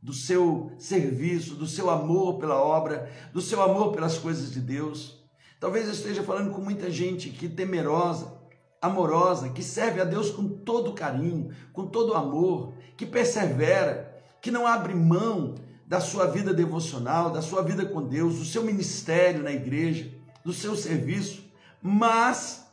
do 0.02 0.14
seu 0.14 0.72
serviço, 0.78 1.56
do 1.56 1.66
seu 1.66 1.90
amor 1.90 2.38
pela 2.38 2.62
obra, 2.62 3.10
do 3.34 3.42
seu 3.42 3.62
amor 3.62 3.92
pelas 3.92 4.18
coisas 4.18 4.52
de 4.52 4.60
Deus. 4.60 5.24
Talvez 5.60 5.86
eu 5.86 5.94
esteja 5.94 6.24
falando 6.24 6.52
com 6.52 6.62
muita 6.62 6.92
gente 6.92 7.30
que 7.30 7.48
temerosa, 7.48 8.34
amorosa, 8.82 9.50
que 9.50 9.64
serve 9.64 10.00
a 10.02 10.06
Deus 10.06 10.30
com 10.30 10.48
todo 10.48 10.94
carinho, 10.94 11.50
com 11.74 11.88
todo 11.88 12.14
amor, 12.14 12.74
que 12.96 13.06
persevera, 13.06 14.22
que 14.42 14.52
não 14.52 14.68
abre 14.68 14.94
mão 14.94 15.56
da 15.88 16.00
sua 16.00 16.28
vida 16.28 16.54
devocional, 16.54 17.32
da 17.32 17.42
sua 17.42 17.62
vida 17.62 17.86
com 17.86 18.04
Deus, 18.04 18.38
do 18.38 18.46
seu 18.46 18.64
ministério 18.64 19.44
na 19.44 19.52
igreja, 19.52 20.12
do 20.44 20.54
seu 20.54 20.76
serviço, 20.76 21.44
mas 21.82 22.65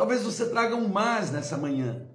talvez 0.00 0.22
você 0.22 0.48
traga 0.48 0.74
um 0.74 0.88
mais 0.88 1.30
nessa 1.30 1.58
manhã. 1.58 2.06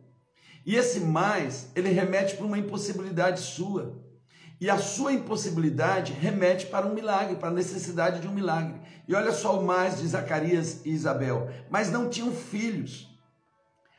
E 0.65 0.75
esse 0.75 1.01
mais, 1.01 1.69
ele 1.75 1.89
remete 1.89 2.35
para 2.35 2.43
uma 2.43 2.57
impossibilidade 2.57 3.39
sua. 3.39 4.01
E 4.59 4.71
a 4.71 4.79
sua 4.79 5.13
impossibilidade 5.13 6.11
remete 6.11 6.65
para 6.65 6.87
um 6.87 6.95
milagre, 6.95 7.35
para 7.35 7.49
a 7.49 7.53
necessidade 7.53 8.21
de 8.21 8.27
um 8.27 8.33
milagre. 8.33 8.81
E 9.07 9.13
olha 9.13 9.31
só 9.31 9.59
o 9.59 9.63
mais 9.63 9.99
de 9.99 10.07
Zacarias 10.07 10.83
e 10.83 10.89
Isabel. 10.89 11.47
Mas 11.69 11.91
não 11.91 12.09
tinham 12.09 12.31
filhos. 12.31 13.07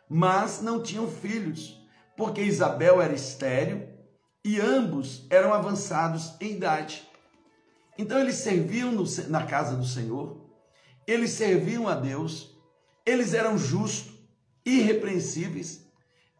Mas 0.08 0.60
não 0.60 0.82
tinham 0.82 1.06
filhos 1.08 1.80
porque 2.16 2.40
Isabel 2.40 3.00
era 3.00 3.14
estéril 3.14 3.86
e 4.44 4.60
ambos 4.60 5.28
eram 5.30 5.54
avançados 5.54 6.34
em 6.40 6.56
idade. 6.56 7.08
Então 7.96 8.18
eles 8.18 8.34
serviam 8.34 8.90
no, 8.90 9.04
na 9.28 9.46
casa 9.46 9.76
do 9.76 9.86
Senhor, 9.86 10.44
eles 11.06 11.30
serviam 11.30 11.86
a 11.86 11.94
Deus, 11.94 12.55
eles 13.06 13.32
eram 13.32 13.56
justos, 13.56 14.12
irrepreensíveis, 14.64 15.86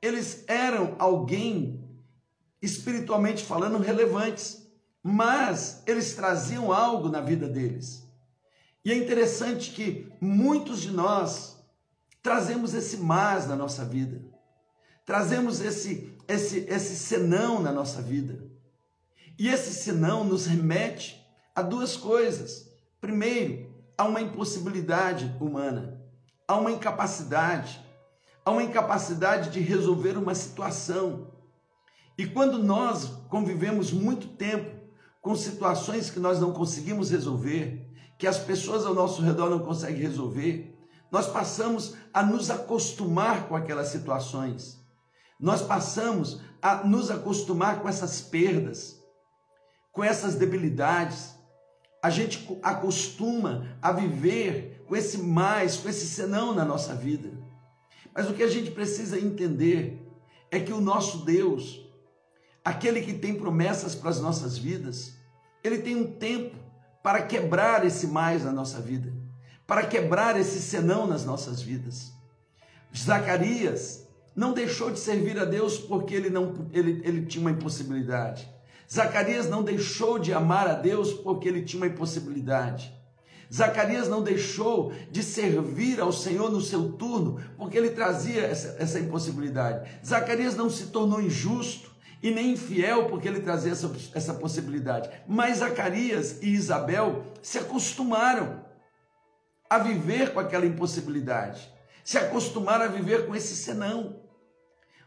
eles 0.03 0.45
eram 0.47 0.97
alguém, 0.99 1.89
espiritualmente 2.61 3.45
falando, 3.45 3.79
relevantes, 3.79 4.67
mas 5.03 5.83
eles 5.87 6.15
traziam 6.15 6.73
algo 6.73 7.09
na 7.09 7.21
vida 7.21 7.49
deles. 7.49 8.05
E 8.85 8.93
é 8.93 8.97
interessante 8.97 9.71
que 9.71 10.13
muitos 10.21 10.83
de 10.83 10.91
nós 10.91 11.57
trazemos 12.23 12.75
esse 12.75 12.97
mais 12.97 13.47
na 13.47 13.55
nossa 13.55 13.85
vida 13.85 14.37
trazemos 15.07 15.61
esse, 15.61 16.13
esse, 16.27 16.67
esse 16.69 16.97
senão 16.97 17.63
na 17.63 17.73
nossa 17.73 18.03
vida. 18.03 18.45
E 19.39 19.49
esse 19.49 19.73
senão 19.73 20.25
nos 20.25 20.47
remete 20.47 21.25
a 21.55 21.63
duas 21.63 21.97
coisas. 21.97 22.69
Primeiro, 23.01 23.73
a 23.97 24.05
uma 24.05 24.21
impossibilidade 24.21 25.33
humana, 25.41 25.96
a 26.47 26.57
uma 26.57 26.71
incapacidade, 26.71 27.85
a 28.45 28.51
uma 28.51 28.63
incapacidade 28.63 29.51
de 29.51 29.61
resolver 29.61 30.17
uma 30.17 30.35
situação. 30.35 31.33
E 32.17 32.27
quando 32.27 32.59
nós 32.63 33.07
convivemos 33.29 33.93
muito 33.93 34.29
tempo 34.29 34.75
com 35.21 35.35
situações 35.35 36.11
que 36.11 36.21
nós 36.21 36.41
não 36.41 36.53
conseguimos 36.53 37.11
resolver, 37.11 37.87
que 38.19 38.27
as 38.27 38.39
pessoas 38.39 38.87
ao 38.87 38.95
nosso 38.95 39.21
redor 39.23 39.51
não 39.51 39.59
conseguem 39.59 40.01
resolver, 40.01 40.75
nós 41.11 41.27
passamos 41.27 41.95
a 42.13 42.23
nos 42.23 42.51
acostumar 42.51 43.49
com 43.49 43.57
aquelas 43.57 43.89
situações. 43.89 44.81
Nós 45.39 45.63
passamos 45.63 46.41
a 46.63 46.85
nos 46.85 47.11
acostumar 47.11 47.81
com 47.81 47.89
essas 47.89 48.21
perdas, 48.21 49.01
com 49.93 50.03
essas 50.03 50.35
debilidades. 50.35 51.36
A 52.07 52.11
gente 52.11 52.49
acostuma 52.63 53.67
a 53.83 53.91
viver 53.91 54.85
com 54.87 54.95
esse 54.95 55.19
mais, 55.19 55.77
com 55.77 55.89
esse 55.89 56.07
senão 56.07 56.55
na 56.55 56.65
nossa 56.65 56.95
vida. 56.95 57.33
Mas 58.15 58.31
o 58.31 58.33
que 58.33 58.45
a 58.45 58.49
gente 58.49 58.71
precisa 58.71 59.19
entender 59.19 60.09
é 60.49 60.61
que 60.61 60.73
o 60.73 60.81
nosso 60.81 61.25
Deus, 61.25 61.85
aquele 62.65 63.03
que 63.03 63.13
tem 63.13 63.35
promessas 63.35 63.97
para 63.97 64.11
as 64.11 64.21
nossas 64.21 64.57
vidas, 64.57 65.15
ele 65.65 65.79
tem 65.79 65.97
um 65.97 66.13
tempo 66.13 66.55
para 67.03 67.23
quebrar 67.23 67.85
esse 67.85 68.07
mais 68.07 68.45
na 68.45 68.53
nossa 68.53 68.81
vida, 68.81 69.13
para 69.67 69.85
quebrar 69.85 70.39
esse 70.39 70.63
senão 70.63 71.09
nas 71.09 71.25
nossas 71.25 71.61
vidas. 71.61 72.13
Zacarias 72.97 74.07
não 74.33 74.53
deixou 74.53 74.93
de 74.93 75.01
servir 75.01 75.41
a 75.41 75.45
Deus 75.45 75.77
porque 75.77 76.15
ele, 76.15 76.31
não, 76.31 76.69
ele, 76.73 77.03
ele 77.05 77.27
tinha 77.27 77.41
uma 77.41 77.51
impossibilidade. 77.51 78.49
Zacarias 78.93 79.49
não 79.49 79.63
deixou 79.63 80.19
de 80.19 80.33
amar 80.33 80.69
a 80.69 80.75
Deus 80.75 81.13
porque 81.13 81.49
ele 81.49 81.63
tinha 81.63 81.83
uma 81.83 81.93
impossibilidade. 81.93 82.95
Zacarias 83.53 84.09
não 84.09 84.23
deixou 84.23 84.93
de 85.11 85.23
servir 85.23 86.01
ao 86.01 86.13
Senhor 86.13 86.51
no 86.51 86.61
seu 86.61 86.93
turno 86.93 87.41
porque 87.57 87.77
ele 87.79 87.91
trazia 87.91 88.43
essa, 88.43 88.77
essa 88.79 88.99
impossibilidade. 88.99 89.89
Zacarias 90.05 90.57
não 90.57 90.69
se 90.69 90.87
tornou 90.87 91.21
injusto 91.21 91.95
e 92.23 92.31
nem 92.31 92.53
infiel 92.53 93.07
porque 93.07 93.29
ele 93.29 93.41
trazia 93.41 93.73
essa, 93.73 93.93
essa 94.15 94.35
possibilidade. 94.35 95.11
Mas 95.29 95.59
Zacarias 95.59 96.43
e 96.43 96.49
Isabel 96.49 97.25
se 97.43 97.59
acostumaram 97.59 98.65
a 99.69 99.79
viver 99.79 100.33
com 100.33 100.41
aquela 100.41 100.67
impossibilidade, 100.67 101.73
se 102.05 102.17
acostumaram 102.19 102.85
a 102.85 102.89
viver 102.89 103.27
com 103.27 103.35
esse 103.35 103.55
senão. 103.57 104.21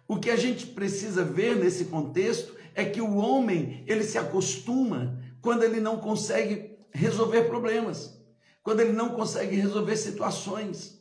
O 0.07 0.17
que 0.17 0.29
a 0.29 0.35
gente 0.35 0.65
precisa 0.65 1.23
ver 1.23 1.55
nesse 1.55 1.85
contexto 1.85 2.55
é 2.75 2.85
que 2.85 3.01
o 3.01 3.15
homem, 3.15 3.83
ele 3.87 4.03
se 4.03 4.17
acostuma 4.17 5.19
quando 5.41 5.63
ele 5.63 5.79
não 5.79 5.97
consegue 5.97 6.77
resolver 6.91 7.43
problemas, 7.43 8.17
quando 8.63 8.81
ele 8.81 8.93
não 8.93 9.09
consegue 9.09 9.55
resolver 9.55 9.95
situações. 9.95 10.99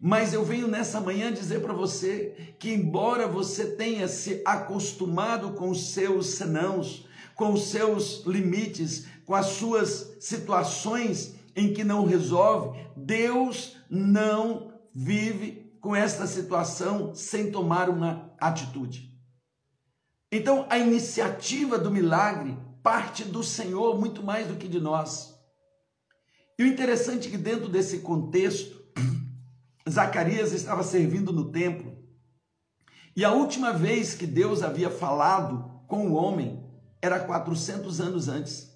Mas 0.00 0.32
eu 0.32 0.44
venho 0.44 0.68
nessa 0.68 1.00
manhã 1.00 1.32
dizer 1.32 1.60
para 1.60 1.72
você 1.72 2.54
que, 2.58 2.70
embora 2.70 3.26
você 3.26 3.72
tenha 3.72 4.06
se 4.06 4.42
acostumado 4.44 5.54
com 5.54 5.70
os 5.70 5.88
seus 5.90 6.34
senãos, 6.34 7.06
com 7.34 7.52
os 7.52 7.70
seus 7.70 8.24
limites, 8.24 9.06
com 9.24 9.34
as 9.34 9.46
suas 9.46 10.16
situações 10.20 11.34
em 11.54 11.72
que 11.72 11.82
não 11.82 12.04
resolve, 12.04 12.78
Deus 12.96 13.76
não 13.90 14.72
vive 14.94 15.68
com 15.80 15.94
esta 15.94 16.26
situação 16.26 17.14
sem 17.14 17.50
tomar 17.50 17.88
uma 17.88 18.32
atitude. 18.40 19.07
Então, 20.30 20.66
a 20.68 20.78
iniciativa 20.78 21.78
do 21.78 21.90
milagre 21.90 22.56
parte 22.82 23.24
do 23.24 23.42
Senhor 23.42 23.98
muito 23.98 24.22
mais 24.22 24.46
do 24.46 24.56
que 24.56 24.68
de 24.68 24.80
nós. 24.80 25.34
E 26.58 26.62
o 26.62 26.66
interessante 26.66 27.28
é 27.28 27.30
que, 27.30 27.38
dentro 27.38 27.68
desse 27.68 28.00
contexto, 28.00 28.82
Zacarias 29.88 30.52
estava 30.52 30.82
servindo 30.82 31.32
no 31.32 31.50
templo. 31.50 31.96
E 33.16 33.24
a 33.24 33.32
última 33.32 33.72
vez 33.72 34.14
que 34.14 34.26
Deus 34.26 34.62
havia 34.62 34.90
falado 34.90 35.82
com 35.86 36.08
o 36.08 36.14
homem 36.14 36.62
era 37.00 37.20
400 37.20 38.00
anos 38.00 38.28
antes. 38.28 38.68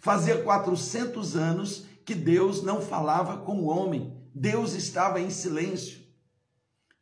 Fazia 0.00 0.42
400 0.42 1.36
anos 1.36 1.84
que 2.04 2.14
Deus 2.14 2.62
não 2.62 2.80
falava 2.80 3.38
com 3.38 3.62
o 3.62 3.66
homem. 3.66 4.16
Deus 4.34 4.74
estava 4.74 5.20
em 5.20 5.30
silêncio. 5.30 6.07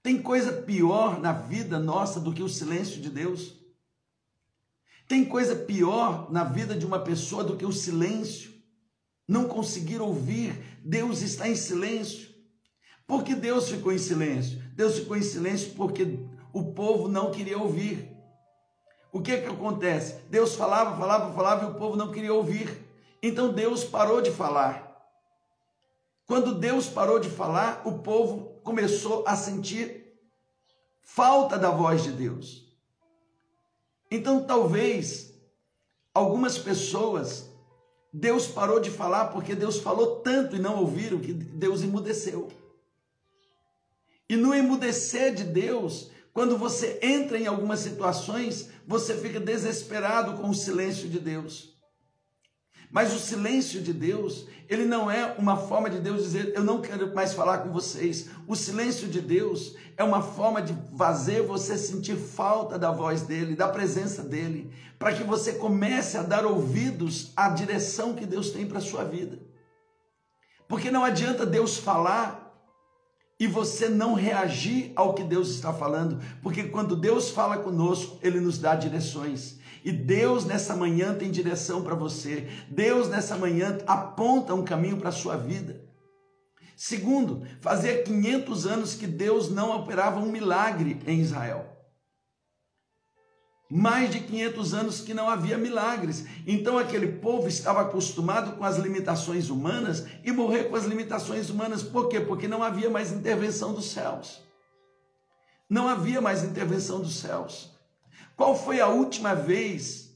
Tem 0.07 0.23
coisa 0.23 0.53
pior 0.53 1.19
na 1.19 1.33
vida 1.33 1.81
nossa 1.81 2.21
do 2.21 2.33
que 2.33 2.41
o 2.41 2.49
silêncio 2.49 3.01
de 3.01 3.11
Deus? 3.11 3.55
Tem 5.09 5.25
coisa 5.25 5.57
pior 5.57 6.31
na 6.31 6.45
vida 6.45 6.77
de 6.77 6.87
uma 6.87 7.01
pessoa 7.01 7.43
do 7.43 7.57
que 7.57 7.67
o 7.67 7.73
silêncio? 7.73 8.53
Não 9.27 9.49
conseguir 9.49 10.01
ouvir, 10.01 10.79
Deus 10.85 11.23
está 11.23 11.49
em 11.49 11.57
silêncio. 11.57 12.29
Por 13.05 13.25
que 13.25 13.35
Deus 13.35 13.69
ficou 13.69 13.93
em 13.93 13.99
silêncio? 13.99 14.63
Deus 14.77 14.97
ficou 14.97 15.17
em 15.17 15.23
silêncio 15.23 15.73
porque 15.75 16.21
o 16.53 16.73
povo 16.73 17.09
não 17.09 17.33
queria 17.33 17.59
ouvir. 17.59 18.09
O 19.11 19.21
que 19.21 19.37
que 19.39 19.49
acontece? 19.49 20.21
Deus 20.31 20.55
falava, 20.55 20.97
falava, 20.97 21.35
falava 21.35 21.65
e 21.65 21.71
o 21.71 21.75
povo 21.75 21.97
não 21.97 22.13
queria 22.13 22.33
ouvir. 22.33 22.71
Então 23.21 23.53
Deus 23.53 23.83
parou 23.83 24.23
de 24.23 24.31
falar. 24.31 24.87
Quando 26.29 26.55
Deus 26.55 26.89
parou 26.89 27.19
de 27.19 27.29
falar, 27.29 27.83
o 27.85 27.99
povo 27.99 28.56
começou 28.67 29.23
a 29.29 29.37
sentir 29.37 30.13
falta 31.01 31.57
da 31.57 31.71
voz 31.71 32.03
de 32.03 32.11
Deus. 32.11 32.67
Então, 34.11 34.45
talvez 34.45 35.33
algumas 36.13 36.59
pessoas 36.59 37.49
Deus 38.13 38.49
parou 38.49 38.81
de 38.81 38.91
falar 38.91 39.27
porque 39.27 39.55
Deus 39.55 39.79
falou 39.79 40.17
tanto 40.17 40.57
e 40.57 40.59
não 40.59 40.81
ouviram 40.81 41.21
que 41.21 41.33
Deus 41.33 41.83
emudeceu. 41.83 42.49
E 44.29 44.35
no 44.35 44.53
emudecer 44.53 45.33
de 45.33 45.45
Deus, 45.45 46.11
quando 46.33 46.59
você 46.59 46.99
entra 47.01 47.39
em 47.39 47.47
algumas 47.47 47.79
situações, 47.79 48.71
você 48.85 49.17
fica 49.17 49.39
desesperado 49.39 50.43
com 50.43 50.51
o 50.51 50.55
silêncio 50.55 51.09
de 51.09 51.21
Deus. 51.21 51.76
Mas 52.91 53.13
o 53.13 53.19
silêncio 53.19 53.81
de 53.81 53.93
Deus, 53.93 54.47
ele 54.69 54.85
não 54.85 55.11
é 55.11 55.35
uma 55.39 55.57
forma 55.57 55.91
de 55.91 55.99
Deus 55.99 56.23
dizer, 56.23 56.53
eu 56.55 56.65
não 56.65 56.81
quero 56.81 57.15
mais 57.15 57.33
falar 57.35 57.59
com 57.59 57.73
vocês. 57.73 58.29
O 58.47 58.55
silêncio 58.55 59.09
de 59.09 59.21
Deus 59.21 59.75
é 59.97 60.05
uma 60.05 60.23
forma 60.23 60.63
de 60.63 60.77
fazer 60.97 61.43
você 61.43 61.77
sentir 61.77 62.17
falta 62.17 62.79
da 62.79 62.91
voz 62.91 63.23
dele, 63.23 63.57
da 63.57 63.69
presença 63.69 64.23
dele, 64.23 64.73
para 64.99 65.13
que 65.13 65.25
você 65.25 65.55
comece 65.55 66.17
a 66.17 66.23
dar 66.23 66.47
ouvidos 66.47 67.33
à 67.37 67.49
direção 67.49 68.15
que 68.15 68.25
Deus 68.25 68.51
tem 68.51 68.67
para 68.67 68.79
a 68.79 68.83
sua 68.83 69.05
vida. 69.05 69.39
Porque 70.69 70.91
não 70.91 71.05
adianta 71.05 71.47
Deus 71.47 71.77
falar 71.79 72.47
e 73.39 73.47
você 73.47 73.89
não 73.89 74.15
reagir 74.15 74.93
ao 74.97 75.13
que 75.13 75.23
Deus 75.23 75.51
está 75.51 75.73
falando, 75.73 76.19
porque 76.43 76.65
quando 76.65 76.97
Deus 76.97 77.31
fala 77.31 77.59
conosco, 77.59 78.19
ele 78.23 78.41
nos 78.41 78.59
dá 78.59 78.75
direções. 78.75 79.59
E 79.87 79.93
Deus 79.93 80.45
nessa 80.45 80.75
manhã 80.75 81.15
tem 81.15 81.31
direção 81.31 81.85
para 81.85 81.95
você. 81.95 82.49
Deus 82.69 83.09
nessa 83.09 83.37
manhã 83.37 83.79
aponta 83.87 84.53
um 84.53 84.65
caminho 84.65 84.97
para 84.97 85.11
a 85.11 85.13
sua 85.13 85.37
vida. 85.37 85.81
Segundo, 86.77 87.47
fazia 87.61 88.03
500 88.03 88.67
anos 88.67 88.95
que 88.95 89.07
Deus 89.07 89.49
não 89.49 89.77
operava 89.77 90.19
um 90.19 90.29
milagre 90.29 91.01
em 91.07 91.21
Israel. 91.21 91.73
Mais 93.71 94.11
de 94.11 94.19
500 94.19 94.75
anos 94.75 95.01
que 95.01 95.15
não 95.15 95.31
havia 95.31 95.57
milagres. 95.57 96.27
Então 96.45 96.77
aquele 96.77 97.07
povo 97.19 97.47
estava 97.47 97.83
acostumado 97.83 98.57
com 98.57 98.65
as 98.65 98.79
limitações 98.79 99.51
humanas 99.51 100.05
e 100.25 100.33
morrer 100.33 100.65
com 100.65 100.75
as 100.75 100.85
limitações 100.85 101.49
humanas. 101.49 101.85
Por 101.85 102.09
quê? 102.09 102.19
Porque 102.19 102.49
não 102.49 102.61
havia 102.61 102.91
mais 102.91 103.13
intervenção 103.13 103.73
dos 103.73 103.93
céus. 103.93 104.43
Não 105.71 105.89
havia 105.89 106.21
mais 106.21 106.43
intervenção 106.43 107.01
dos 107.01 107.21
céus. 107.21 107.76
Qual 108.37 108.55
foi 108.55 108.81
a 108.81 108.89
última 108.89 109.35
vez 109.35 110.15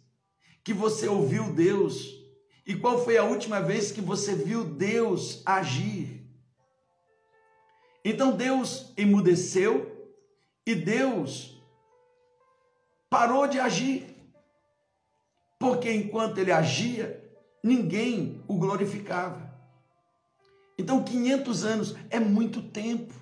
que 0.62 0.74
você 0.74 1.08
ouviu 1.08 1.52
Deus? 1.52 2.20
E 2.66 2.76
qual 2.76 3.02
foi 3.02 3.16
a 3.16 3.24
última 3.24 3.60
vez 3.60 3.90
que 3.90 4.02
você 4.02 4.34
viu 4.34 4.62
Deus 4.62 5.42
agir? 5.46 6.20
Então 8.04 8.36
Deus 8.36 8.92
emudeceu 8.96 10.08
e 10.66 10.74
Deus 10.74 11.60
parou 13.08 13.46
de 13.46 13.58
agir. 13.58 14.14
Porque 15.58 15.90
enquanto 15.90 16.38
ele 16.38 16.52
agia, 16.52 17.22
ninguém 17.62 18.42
o 18.46 18.56
glorificava. 18.56 19.50
Então 20.78 21.02
500 21.02 21.64
anos 21.64 21.96
é 22.10 22.20
muito 22.20 22.62
tempo. 22.62 23.14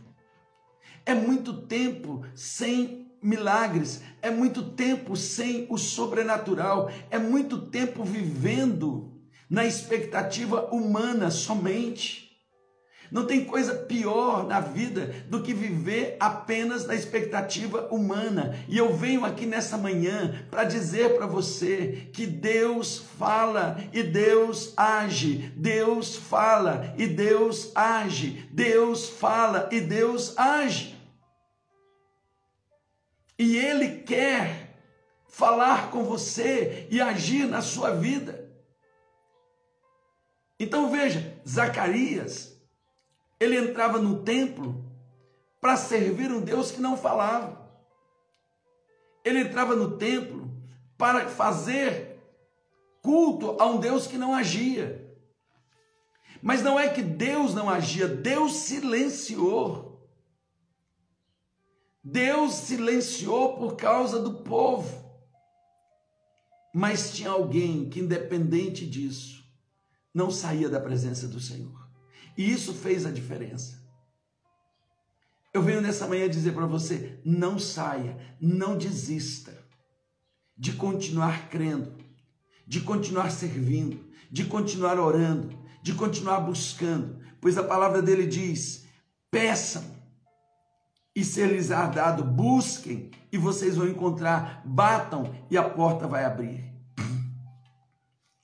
É 1.06 1.14
muito 1.14 1.62
tempo 1.62 2.24
sem 2.34 3.07
milagres, 3.22 4.00
é 4.22 4.30
muito 4.30 4.62
tempo 4.62 5.16
sem 5.16 5.66
o 5.70 5.78
sobrenatural, 5.78 6.90
é 7.10 7.18
muito 7.18 7.58
tempo 7.58 8.04
vivendo 8.04 9.12
na 9.48 9.64
expectativa 9.64 10.68
humana 10.72 11.30
somente. 11.30 12.28
Não 13.10 13.24
tem 13.24 13.44
coisa 13.44 13.74
pior 13.74 14.46
na 14.46 14.60
vida 14.60 15.14
do 15.28 15.42
que 15.42 15.54
viver 15.54 16.16
apenas 16.20 16.86
na 16.86 16.94
expectativa 16.94 17.88
humana. 17.90 18.54
E 18.68 18.76
eu 18.76 18.94
venho 18.94 19.24
aqui 19.24 19.46
nessa 19.46 19.78
manhã 19.78 20.44
para 20.50 20.64
dizer 20.64 21.16
para 21.16 21.26
você 21.26 22.10
que 22.12 22.26
Deus 22.26 23.02
fala 23.18 23.78
e 23.94 24.02
Deus 24.02 24.74
age. 24.76 25.50
Deus 25.56 26.16
fala 26.16 26.94
e 26.98 27.06
Deus 27.06 27.72
age. 27.74 28.46
Deus 28.52 29.08
fala 29.08 29.70
e 29.72 29.80
Deus 29.80 30.36
age. 30.36 30.97
E 33.38 33.56
Ele 33.56 34.02
quer 34.02 34.68
falar 35.28 35.90
com 35.90 36.02
você 36.04 36.88
e 36.90 37.00
agir 37.00 37.46
na 37.46 37.62
sua 37.62 37.90
vida. 37.90 38.48
Então 40.58 40.90
veja, 40.90 41.40
Zacarias, 41.48 42.60
ele 43.38 43.56
entrava 43.56 43.98
no 44.00 44.24
templo 44.24 44.84
para 45.60 45.76
servir 45.76 46.32
um 46.32 46.40
Deus 46.40 46.72
que 46.72 46.80
não 46.80 46.96
falava. 46.96 47.68
Ele 49.24 49.40
entrava 49.40 49.76
no 49.76 49.96
templo 49.96 50.50
para 50.96 51.28
fazer 51.28 52.20
culto 53.00 53.56
a 53.60 53.66
um 53.66 53.78
Deus 53.78 54.06
que 54.06 54.18
não 54.18 54.34
agia. 54.34 55.06
Mas 56.42 56.62
não 56.62 56.78
é 56.78 56.88
que 56.88 57.02
Deus 57.02 57.54
não 57.54 57.70
agia, 57.70 58.08
Deus 58.08 58.52
silenciou. 58.54 59.87
Deus 62.10 62.54
silenciou 62.54 63.58
por 63.58 63.76
causa 63.76 64.18
do 64.18 64.42
povo. 64.42 65.06
Mas 66.74 67.12
tinha 67.12 67.30
alguém 67.30 67.88
que, 67.90 68.00
independente 68.00 68.86
disso, 68.86 69.44
não 70.14 70.30
saía 70.30 70.70
da 70.70 70.80
presença 70.80 71.28
do 71.28 71.38
Senhor. 71.38 71.86
E 72.36 72.50
isso 72.50 72.72
fez 72.72 73.04
a 73.04 73.10
diferença. 73.10 73.86
Eu 75.52 75.62
venho 75.62 75.82
nessa 75.82 76.06
manhã 76.06 76.28
dizer 76.28 76.52
para 76.52 76.66
você: 76.66 77.20
não 77.24 77.58
saia, 77.58 78.16
não 78.40 78.78
desista 78.78 79.58
de 80.56 80.72
continuar 80.72 81.50
crendo, 81.50 81.92
de 82.66 82.80
continuar 82.80 83.30
servindo, 83.30 84.08
de 84.30 84.44
continuar 84.44 84.98
orando, 84.98 85.58
de 85.82 85.92
continuar 85.92 86.40
buscando, 86.40 87.20
pois 87.40 87.58
a 87.58 87.64
palavra 87.64 88.00
dele 88.00 88.26
diz: 88.26 88.86
peçam 89.30 89.97
e 91.18 91.24
ser-lhes-á 91.24 91.86
dado, 91.86 92.22
busquem 92.22 93.10
e 93.32 93.36
vocês 93.36 93.74
vão 93.74 93.88
encontrar, 93.88 94.62
batam 94.64 95.34
e 95.50 95.58
a 95.58 95.68
porta 95.68 96.06
vai 96.06 96.24
abrir. 96.24 96.72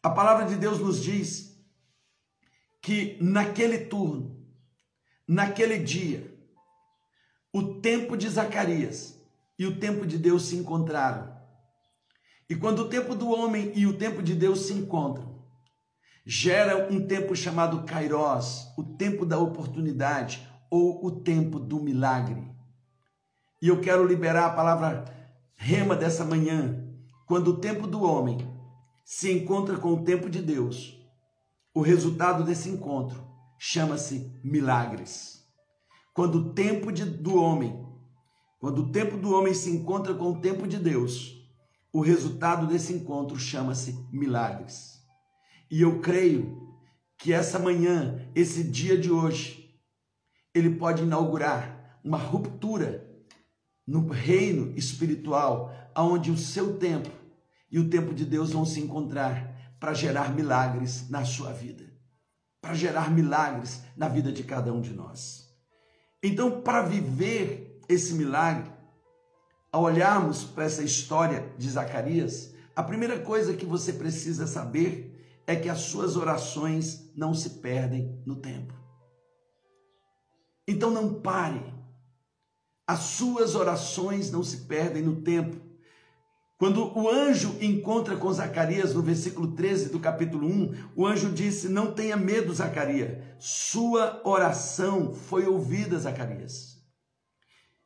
A 0.03 0.11
palavra 0.11 0.45
de 0.45 0.57
Deus 0.57 0.81
nos 0.81 1.01
diz 1.01 1.57
que 2.83 3.17
naquele 3.21 3.79
turno, 3.79 4.45
naquele 5.27 5.79
dia, 5.79 6.37
o 7.53 7.75
tempo 7.75 8.17
de 8.17 8.29
Zacarias 8.29 9.21
e 9.57 9.67
o 9.67 9.79
tempo 9.79 10.05
de 10.05 10.19
Deus 10.19 10.47
se 10.47 10.57
encontraram. 10.57 11.33
E 12.51 12.57
quando 12.57 12.81
o 12.81 12.89
tempo 12.89 13.15
do 13.15 13.29
homem 13.29 13.71
e 13.77 13.87
o 13.87 13.97
tempo 13.97 14.21
de 14.21 14.35
Deus 14.35 14.67
se 14.67 14.73
encontram, 14.73 15.47
gera 16.27 16.93
um 16.93 17.07
tempo 17.07 17.37
chamado 17.37 17.85
Kairos, 17.85 18.67
o 18.77 18.83
tempo 18.83 19.25
da 19.25 19.39
oportunidade 19.39 20.45
ou 20.69 21.07
o 21.07 21.21
tempo 21.21 21.61
do 21.61 21.79
milagre. 21.79 22.53
E 23.65 23.69
eu 23.69 23.81
quero 23.81 24.07
liberar 24.07 24.45
a 24.45 24.53
palavra 24.53 25.07
rema 25.55 25.97
dessa 25.97 26.23
manhã, 26.23 26.87
quando 27.25 27.49
o 27.49 27.57
tempo 27.57 27.87
do 27.87 28.03
homem 28.03 28.47
se 29.03 29.33
encontra 29.33 29.79
com 29.79 29.95
o 29.95 30.05
tempo 30.05 30.29
de 30.29 30.43
Deus. 30.43 31.03
O 31.73 31.81
resultado 31.81 32.45
desse 32.45 32.69
encontro 32.69 33.27
chama-se 33.59 34.39
milagres. 34.45 35.49
Quando 36.13 36.35
o 36.35 36.53
tempo 36.53 36.93
de, 36.93 37.07
do 37.07 37.41
homem, 37.41 37.83
quando 38.59 38.83
o 38.83 38.93
tempo 38.93 39.17
do 39.17 39.33
homem 39.33 39.55
se 39.55 39.71
encontra 39.71 40.13
com 40.13 40.33
o 40.33 40.41
tempo 40.43 40.69
de 40.69 40.77
Deus, 40.77 41.35
o 41.91 42.03
resultado 42.03 42.67
desse 42.67 42.93
encontro 42.93 43.39
chama-se 43.39 43.99
milagres. 44.13 45.03
E 45.71 45.81
eu 45.81 46.03
creio 46.03 46.77
que 47.17 47.33
essa 47.33 47.59
manhã, 47.59 48.29
esse 48.35 48.63
dia 48.63 48.99
de 48.99 49.11
hoje, 49.11 49.75
ele 50.53 50.75
pode 50.75 51.03
inaugurar 51.03 51.99
uma 52.05 52.19
ruptura 52.19 53.14
no 53.87 54.09
reino 54.09 54.73
espiritual, 54.77 55.75
aonde 55.95 56.31
o 56.31 56.37
seu 56.37 56.79
tempo 56.79 57.11
e 57.71 57.79
o 57.79 57.89
tempo 57.91 58.15
de 58.15 58.25
Deus 58.25 58.53
vão 58.53 58.65
se 58.65 58.81
encontrar 58.81 59.77
para 59.79 59.95
gerar 59.95 60.35
milagres 60.35 61.11
na 61.11 61.25
sua 61.25 61.53
vida, 61.53 61.85
para 62.61 62.75
gerar 62.75 63.11
milagres 63.11 63.83
na 63.97 64.09
vida 64.09 64.33
de 64.33 64.43
cada 64.43 64.73
um 64.73 64.81
de 64.81 64.95
nós. 64.95 65.51
Então, 66.23 66.63
para 66.63 66.83
viver 66.83 67.81
esse 67.89 68.15
milagre, 68.15 68.73
ao 69.71 69.83
olharmos 69.83 70.45
para 70.45 70.65
essa 70.65 70.85
história 70.85 71.53
de 71.59 71.69
Zacarias, 71.69 72.55
a 72.77 72.83
primeira 72.83 73.19
coisa 73.19 73.55
que 73.55 73.67
você 73.67 73.93
precisa 73.93 74.47
saber 74.47 75.43
é 75.47 75.57
que 75.57 75.69
as 75.69 75.81
suas 75.81 76.17
orações 76.17 77.11
não 77.17 77.35
se 77.35 77.51
perdem 77.61 78.23
no 78.25 78.37
tempo. 78.37 78.73
Então 80.67 80.91
não 80.91 81.21
pare. 81.21 81.74
As 82.87 83.01
suas 83.01 83.55
orações 83.55 84.31
não 84.31 84.43
se 84.43 84.59
perdem 84.67 85.03
no 85.03 85.23
tempo. 85.23 85.57
Quando 86.57 86.97
o 86.97 87.09
anjo 87.09 87.57
encontra 87.61 88.17
com 88.17 88.33
Zacarias, 88.33 88.95
no 88.95 89.03
versículo 89.03 89.55
13 89.55 89.89
do 89.89 89.99
capítulo 89.99 90.47
1, 90.47 90.91
o 90.95 91.07
anjo 91.07 91.31
disse: 91.31 91.69
Não 91.69 91.93
tenha 91.93 92.17
medo, 92.17 92.55
Zacarias, 92.55 93.23
sua 93.39 94.21
oração 94.25 95.13
foi 95.13 95.47
ouvida, 95.47 95.99
Zacarias. 95.99 96.75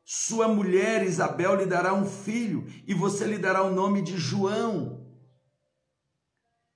Sua 0.05 0.47
mulher 0.47 1.03
Isabel 1.03 1.55
lhe 1.55 1.65
dará 1.65 1.93
um 1.93 2.05
filho, 2.05 2.65
e 2.87 2.93
você 2.93 3.25
lhe 3.25 3.37
dará 3.37 3.63
o 3.63 3.73
nome 3.73 4.01
de 4.01 4.17
João. 4.17 5.07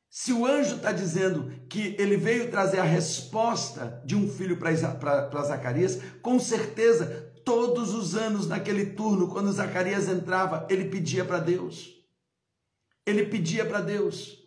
Se 0.10 0.32
o 0.32 0.46
anjo 0.46 0.76
está 0.76 0.92
dizendo 0.92 1.52
que 1.68 1.96
ele 1.98 2.16
veio 2.16 2.52
trazer 2.52 2.80
a 2.80 2.84
resposta 2.84 4.02
de 4.06 4.16
um 4.16 4.30
filho 4.30 4.58
para 4.58 5.44
Zacarias, 5.44 6.00
com 6.22 6.40
certeza 6.40 7.33
todos 7.44 7.94
os 7.94 8.16
anos 8.16 8.48
naquele 8.48 8.88
turno, 8.88 9.28
quando 9.28 9.52
Zacarias 9.52 10.08
entrava, 10.08 10.68
ele 10.70 10.86
pedia 10.86 11.24
para 11.26 11.40
Deus 11.40 11.94
ele 13.06 13.26
pedia 13.26 13.66
para 13.66 13.82
Deus: 13.82 14.40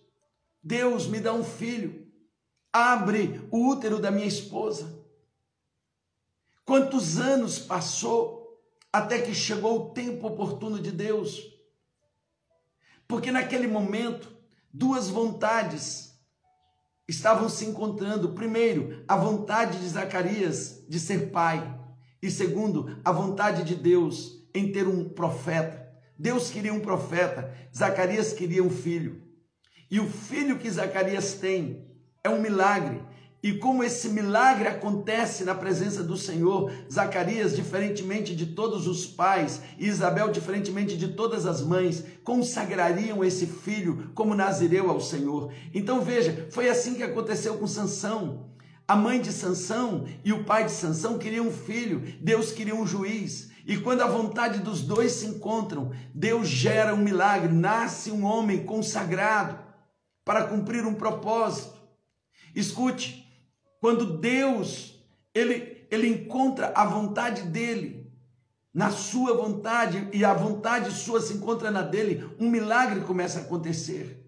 Deus 0.63 1.07
me 1.07 1.21
dá 1.21 1.33
um 1.33 1.45
filho, 1.45 2.07
abre 2.73 3.47
o 3.51 3.69
útero 3.69 3.99
da 3.99 4.11
minha 4.11 4.27
esposa. 4.27 5.05
Quantos 6.65 7.19
anos 7.19 7.59
passou 7.59 8.61
até 8.93 9.21
que 9.21 9.35
chegou 9.35 9.77
o 9.77 9.91
tempo 9.91 10.27
oportuno 10.27 10.81
de 10.81 10.91
Deus? 10.91 11.55
Porque 13.07 13.31
naquele 13.31 13.69
momento, 13.69 14.35
duas 14.73 15.09
vontades 15.09 16.19
estavam 17.07 17.49
se 17.49 17.65
encontrando. 17.67 18.33
Primeiro, 18.33 19.05
a 19.07 19.17
vontade 19.17 19.79
de 19.79 19.89
Zacarias 19.89 20.85
de 20.89 20.99
ser 20.99 21.31
pai, 21.31 21.63
e 22.23 22.31
segundo, 22.31 22.99
a 23.05 23.13
vontade 23.13 23.65
de 23.65 23.75
Deus 23.75 24.45
em 24.55 24.73
ter 24.73 24.87
um 24.87 25.09
profeta. 25.09 25.87
Deus 26.19 26.51
queria 26.51 26.73
um 26.73 26.81
profeta, 26.81 27.53
Zacarias 27.77 28.33
queria 28.33 28.63
um 28.63 28.71
filho. 28.71 29.23
E 29.91 30.01
o 30.01 30.09
filho 30.09 30.59
que 30.59 30.71
Zacarias 30.71 31.35
tem 31.35 31.87
é 32.25 32.31
um 32.31 32.41
milagre. 32.41 33.01
E 33.43 33.59
como 33.59 33.85
esse 33.85 34.09
milagre 34.09 34.67
acontece 34.67 35.45
na 35.45 35.55
presença 35.55 36.03
do 36.03 36.17
Senhor, 36.17 36.73
Zacarias, 36.93 37.55
diferentemente 37.55 38.35
de 38.35 38.47
todos 38.47 38.89
os 38.89 39.07
pais, 39.07 39.61
e 39.79 39.87
Isabel, 39.87 40.33
diferentemente 40.33 40.97
de 40.97 41.09
todas 41.09 41.47
as 41.47 41.63
mães, 41.63 42.03
consagrariam 42.25 43.25
esse 43.25 43.47
filho 43.47 44.11
como 44.15 44.35
nazireu 44.35 44.91
ao 44.91 45.01
Senhor. 45.01 45.53
Então 45.73 46.01
veja, 46.01 46.49
foi 46.51 46.69
assim 46.69 46.95
que 46.95 47.05
aconteceu 47.05 47.57
com 47.59 47.69
Sansão. 47.69 48.51
A 48.89 48.95
mãe 48.95 49.21
de 49.21 49.33
Sansão 49.33 50.07
e 50.25 50.33
o 50.33 50.45
pai 50.45 50.65
de 50.65 50.71
Sansão 50.71 51.19
queriam 51.19 51.49
um 51.49 51.53
filho, 51.53 52.01
Deus 52.21 52.53
queria 52.53 52.75
um 52.75 52.87
juiz. 52.87 53.51
E 53.67 53.77
quando 53.79 54.03
a 54.03 54.07
vontade 54.07 54.61
dos 54.61 54.83
dois 54.83 55.11
se 55.13 55.27
encontram, 55.27 55.91
Deus 56.15 56.47
gera 56.47 56.95
um 56.95 56.99
milagre, 56.99 57.53
nasce 57.53 58.13
um 58.13 58.25
homem 58.25 58.65
consagrado 58.65 59.59
para 60.25 60.45
cumprir 60.45 60.87
um 60.87 60.95
propósito. 60.95 61.77
Escute, 62.55 63.27
quando 63.81 64.19
Deus 64.19 64.95
ele, 65.35 65.87
ele 65.91 66.09
encontra 66.09 66.73
a 66.75 66.85
vontade 66.85 67.43
dele, 67.43 68.11
na 68.73 68.91
sua 68.91 69.35
vontade, 69.37 70.09
e 70.13 70.25
a 70.25 70.33
vontade 70.33 70.91
sua 70.93 71.21
se 71.21 71.35
encontra 71.35 71.71
na 71.71 71.83
dele, 71.83 72.31
um 72.39 72.49
milagre 72.49 73.01
começa 73.01 73.39
a 73.39 73.43
acontecer. 73.43 74.23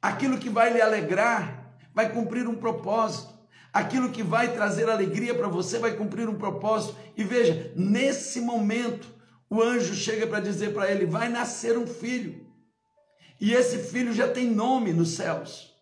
Aquilo 0.00 0.38
que 0.38 0.50
vai 0.50 0.72
lhe 0.72 0.80
alegrar 0.80 1.76
vai 1.94 2.10
cumprir 2.10 2.48
um 2.48 2.56
propósito. 2.56 3.32
Aquilo 3.72 4.10
que 4.10 4.22
vai 4.22 4.52
trazer 4.52 4.88
alegria 4.90 5.34
para 5.34 5.48
você 5.48 5.78
vai 5.78 5.96
cumprir 5.96 6.28
um 6.28 6.36
propósito. 6.36 6.94
E 7.16 7.24
veja, 7.24 7.72
nesse 7.74 8.40
momento, 8.40 9.08
o 9.48 9.62
anjo 9.62 9.94
chega 9.94 10.26
para 10.26 10.40
dizer 10.40 10.74
para 10.74 10.90
ele: 10.90 11.06
vai 11.06 11.28
nascer 11.28 11.78
um 11.78 11.86
filho. 11.86 12.46
E 13.40 13.52
esse 13.52 13.78
filho 13.78 14.12
já 14.12 14.28
tem 14.28 14.46
nome 14.46 14.92
nos 14.92 15.16
céus. 15.16 15.72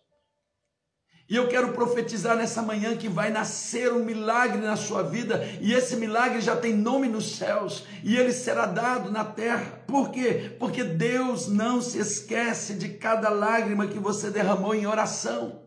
E 1.31 1.35
eu 1.37 1.47
quero 1.47 1.71
profetizar 1.71 2.35
nessa 2.35 2.61
manhã 2.61 2.97
que 2.97 3.07
vai 3.07 3.29
nascer 3.29 3.93
um 3.93 4.03
milagre 4.03 4.59
na 4.59 4.75
sua 4.75 5.01
vida, 5.01 5.41
e 5.61 5.71
esse 5.71 5.95
milagre 5.95 6.41
já 6.41 6.57
tem 6.57 6.73
nome 6.73 7.07
nos 7.07 7.37
céus, 7.37 7.85
e 8.03 8.17
ele 8.17 8.33
será 8.33 8.65
dado 8.65 9.09
na 9.09 9.23
terra. 9.23 9.81
Por 9.87 10.11
quê? 10.11 10.57
Porque 10.59 10.83
Deus 10.83 11.47
não 11.47 11.81
se 11.81 11.99
esquece 11.99 12.73
de 12.73 12.89
cada 12.89 13.29
lágrima 13.29 13.87
que 13.87 13.97
você 13.97 14.29
derramou 14.29 14.75
em 14.75 14.85
oração. 14.85 15.60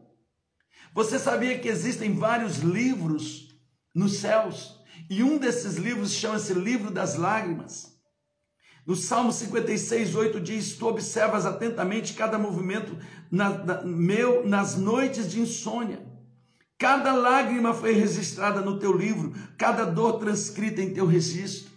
Você 0.94 1.18
sabia 1.18 1.59
que 1.59 1.68
existem 1.68 2.14
vários 2.14 2.59
livros 2.59 3.48
nos 3.92 4.18
céus? 4.18 4.78
E 5.11 5.24
um 5.24 5.37
desses 5.37 5.74
livros 5.74 6.12
chama-se 6.12 6.54
Livro 6.54 6.88
das 6.88 7.16
Lágrimas. 7.16 7.92
No 8.87 8.94
Salmo 8.94 9.33
56, 9.33 10.14
8 10.14 10.40
diz: 10.40 10.76
Tu 10.76 10.87
observas 10.87 11.44
atentamente 11.44 12.14
cada 12.14 12.38
movimento 12.38 12.96
na, 13.28 13.50
na, 13.50 13.83
meu 13.83 14.46
nas 14.46 14.76
noites 14.76 15.28
de 15.28 15.40
insônia. 15.40 16.07
Cada 16.78 17.12
lágrima 17.12 17.74
foi 17.74 17.92
registrada 17.92 18.61
no 18.61 18.78
teu 18.78 18.92
livro, 18.92 19.33
cada 19.59 19.85
dor 19.85 20.18
transcrita 20.20 20.80
em 20.80 20.94
teu 20.94 21.07
registro. 21.07 21.72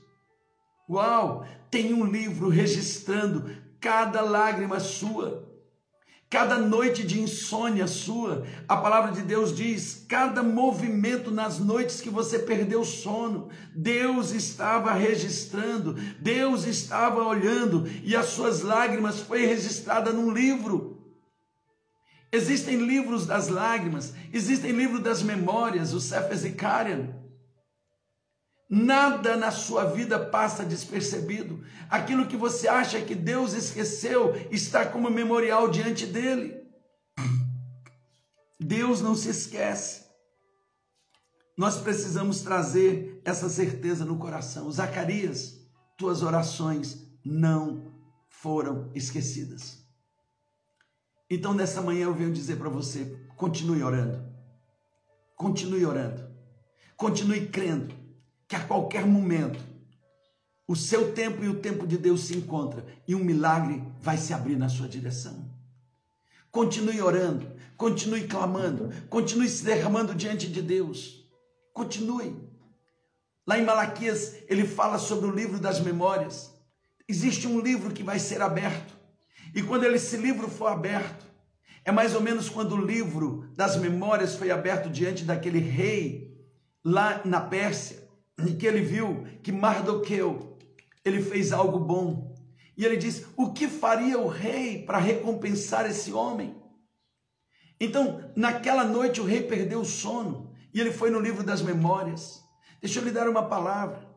Uau! 0.88 1.44
Tem 1.72 1.94
um 1.94 2.06
livro 2.06 2.50
registrando 2.50 3.50
cada 3.80 4.22
lágrima 4.22 4.80
sua. 4.80 5.47
Cada 6.30 6.58
noite 6.58 7.06
de 7.06 7.22
insônia 7.22 7.88
sua, 7.88 8.46
a 8.68 8.76
palavra 8.76 9.14
de 9.14 9.22
Deus 9.22 9.56
diz, 9.56 10.06
cada 10.10 10.44
movimento 10.44 11.32
nas 11.32 11.58
noites 11.58 12.02
que 12.02 12.10
você 12.10 12.40
perdeu 12.40 12.84
sono, 12.84 13.48
Deus 13.74 14.32
estava 14.32 14.92
registrando, 14.92 15.94
Deus 16.20 16.68
estava 16.68 17.24
olhando 17.24 17.90
e 18.04 18.14
as 18.14 18.26
suas 18.26 18.62
lágrimas 18.62 19.22
foi 19.22 19.46
registrada 19.46 20.12
num 20.12 20.30
livro. 20.30 20.98
Existem 22.30 22.76
livros 22.76 23.26
das 23.26 23.48
lágrimas, 23.48 24.14
existem 24.34 24.72
livros 24.74 25.00
das 25.00 25.24
memórias, 25.24 25.94
o 25.94 26.02
Sefer 26.02 26.36
Zikarian. 26.36 27.27
Nada 28.70 29.38
na 29.38 29.50
sua 29.50 29.86
vida 29.86 30.20
passa 30.20 30.66
despercebido. 30.66 31.64
Aquilo 31.90 32.28
que 32.28 32.36
você 32.36 32.68
acha 32.68 33.02
que 33.02 33.16
Deus 33.16 33.54
esqueceu 33.54 34.34
está 34.52 34.86
como 34.86 35.10
memorial 35.10 35.70
diante 35.70 36.06
dele. 36.06 36.68
Deus 38.60 39.02
não 39.02 39.16
se 39.16 39.30
esquece. 39.30 40.06
Nós 41.58 41.78
precisamos 41.78 42.42
trazer 42.42 43.22
essa 43.24 43.50
certeza 43.50 44.04
no 44.04 44.18
coração. 44.18 44.70
Zacarias, 44.70 45.54
tuas 45.98 46.22
orações 46.22 47.08
não 47.24 47.94
foram 48.30 48.92
esquecidas. 48.94 49.78
Então, 51.30 51.54
nessa 51.54 51.82
manhã 51.82 52.06
eu 52.06 52.14
venho 52.14 52.34
dizer 52.34 52.58
para 52.58 52.70
você: 52.70 53.06
continue 53.38 53.82
orando, 53.82 54.24
continue 55.36 55.86
orando, 55.86 56.30
continue 56.96 57.48
crendo 57.48 58.07
que 58.48 58.56
a 58.56 58.64
qualquer 58.64 59.06
momento 59.06 59.60
o 60.68 60.76
seu 60.76 61.14
tempo 61.14 61.44
e 61.44 61.48
o 61.48 61.60
tempo 61.60 61.88
de 61.88 61.98
Deus 61.98 62.26
se 62.26 62.36
encontram 62.36 62.84
e 63.08 63.16
um 63.16 63.24
milagre 63.24 63.82
vai 64.02 64.18
se 64.18 64.34
abrir 64.34 64.58
na 64.58 64.68
sua 64.68 64.88
direção. 64.88 65.50
Continue 66.52 67.02
orando, 67.02 67.50
continue 67.78 68.28
clamando, 68.28 68.92
continue 69.10 69.48
se 69.48 69.64
derramando 69.64 70.14
diante 70.14 70.48
de 70.48 70.62
Deus. 70.62 71.26
Continue. 71.74 72.36
Lá 73.46 73.58
em 73.58 73.64
Malaquias, 73.64 74.36
ele 74.50 74.66
fala 74.66 74.98
sobre 74.98 75.28
o 75.28 75.32
livro 75.32 75.58
das 75.58 75.80
memórias. 75.80 76.54
Existe 77.08 77.48
um 77.48 77.62
livro 77.62 77.94
que 77.94 78.04
vai 78.04 78.20
ser 78.20 78.42
aberto. 78.42 78.98
E 79.56 79.64
quando 79.64 79.86
esse 79.86 80.18
livro 80.18 80.50
for 80.50 80.68
aberto, 80.68 81.26
é 81.86 81.94
mais 81.94 82.14
ou 82.14 82.20
menos 82.20 82.50
quando 82.50 82.74
o 82.74 82.86
livro 82.86 83.50
das 83.56 83.78
memórias 83.78 84.36
foi 84.36 84.52
aberto 84.52 84.90
diante 84.90 85.24
daquele 85.24 85.60
rei 85.60 86.38
lá 86.84 87.22
na 87.24 87.40
Pérsia 87.40 88.07
e 88.46 88.54
que 88.54 88.66
ele 88.66 88.82
viu 88.82 89.26
que 89.42 89.52
Mardoqueu, 89.52 90.58
ele 91.04 91.22
fez 91.22 91.52
algo 91.52 91.80
bom. 91.80 92.36
E 92.76 92.86
ele 92.86 92.98
diz: 92.98 93.26
"O 93.36 93.52
que 93.52 93.68
faria 93.68 94.20
o 94.20 94.28
rei 94.28 94.84
para 94.84 94.98
recompensar 94.98 95.90
esse 95.90 96.12
homem?" 96.12 96.56
Então, 97.80 98.32
naquela 98.36 98.84
noite 98.84 99.22
o 99.22 99.26
rei 99.26 99.44
perdeu 99.44 99.82
o 99.82 99.86
sono 99.86 100.54
e 100.74 100.82
ele 100.82 100.92
foi 100.92 101.10
no 101.10 101.20
livro 101.20 101.44
das 101.44 101.62
memórias. 101.62 102.44
Deixa 102.82 103.00
eu 103.00 103.04
lhe 103.04 103.12
dar 103.12 103.28
uma 103.28 103.48
palavra. 103.48 104.08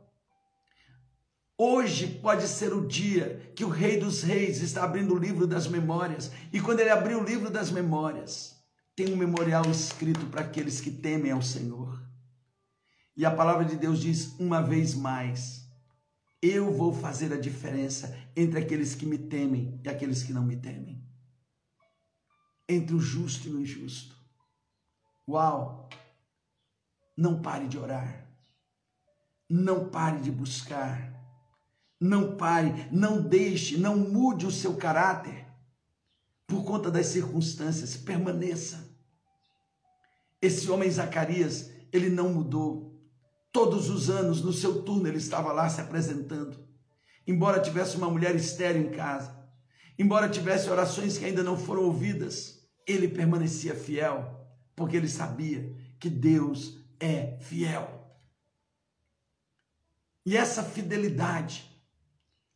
Hoje 1.63 2.07
pode 2.07 2.49
ser 2.49 2.73
o 2.73 2.87
dia 2.87 3.53
que 3.55 3.65
o 3.65 3.69
Rei 3.69 3.99
dos 3.99 4.23
Reis 4.23 4.63
está 4.63 4.83
abrindo 4.83 5.15
o 5.15 5.19
livro 5.19 5.47
das 5.47 5.69
memórias. 5.69 6.33
E 6.51 6.59
quando 6.59 6.81
ele 6.81 6.89
abrir 6.89 7.17
o 7.17 7.23
livro 7.23 7.51
das 7.51 7.71
memórias, 7.71 8.57
tem 8.97 9.13
um 9.13 9.17
memorial 9.17 9.67
escrito 9.71 10.25
para 10.27 10.41
aqueles 10.41 10.81
que 10.81 10.91
temem 10.91 11.33
ao 11.33 11.43
Senhor. 11.43 12.10
E 13.21 13.27
a 13.27 13.31
palavra 13.31 13.67
de 13.67 13.77
Deus 13.77 14.01
diz 14.01 14.35
uma 14.39 14.63
vez 14.63 14.95
mais: 14.95 15.69
Eu 16.41 16.73
vou 16.73 16.91
fazer 16.91 17.31
a 17.35 17.39
diferença 17.39 18.17
entre 18.35 18.59
aqueles 18.59 18.95
que 18.95 19.05
me 19.05 19.19
temem 19.19 19.79
e 19.85 19.91
aqueles 19.91 20.23
que 20.23 20.33
não 20.33 20.43
me 20.43 20.57
temem. 20.57 21.05
Entre 22.67 22.95
o 22.95 22.99
justo 22.99 23.47
e 23.47 23.51
o 23.51 23.61
injusto. 23.61 24.17
Uau! 25.29 25.87
Não 27.15 27.43
pare 27.43 27.69
de 27.69 27.77
orar. 27.77 28.27
Não 29.51 29.91
pare 29.91 30.23
de 30.23 30.31
buscar. 30.31 31.13
Não 32.01 32.39
pare, 32.39 32.89
não 32.91 33.21
deixe, 33.21 33.77
não 33.77 33.99
mude 33.99 34.47
o 34.47 34.51
seu 34.51 34.79
caráter 34.79 35.47
por 36.47 36.65
conta 36.65 36.91
das 36.91 37.05
circunstâncias. 37.09 37.99
Permaneça. 37.99 38.97
Esse 40.41 40.71
homem 40.71 40.91
Zacarias, 40.91 41.71
ele 41.93 42.09
não 42.09 42.33
mudou. 42.33 42.90
Todos 43.53 43.91
os 43.91 44.09
anos, 44.09 44.43
no 44.43 44.53
seu 44.53 44.83
turno, 44.83 45.09
ele 45.09 45.19
estava 45.19 45.53
lá 45.53 45.69
se 45.69 45.81
apresentando. 45.81 46.59
Embora 47.27 47.61
tivesse 47.61 47.97
uma 47.97 48.11
mulher 48.11 48.35
estéril 48.35 48.83
em 48.83 48.91
casa, 48.91 49.37
embora 49.99 50.29
tivesse 50.29 50.71
orações 50.71 51.19
que 51.19 51.25
ainda 51.25 51.43
não 51.43 51.57
foram 51.57 51.83
ouvidas, 51.83 52.69
ele 52.87 53.09
permanecia 53.09 53.75
fiel, 53.75 54.49
porque 54.75 54.97
ele 54.97 55.09
sabia 55.09 55.75
que 55.99 56.09
Deus 56.09 56.79
é 56.99 57.39
fiel. 57.41 58.01
E 60.25 60.37
essa 60.37 60.63
fidelidade 60.63 61.71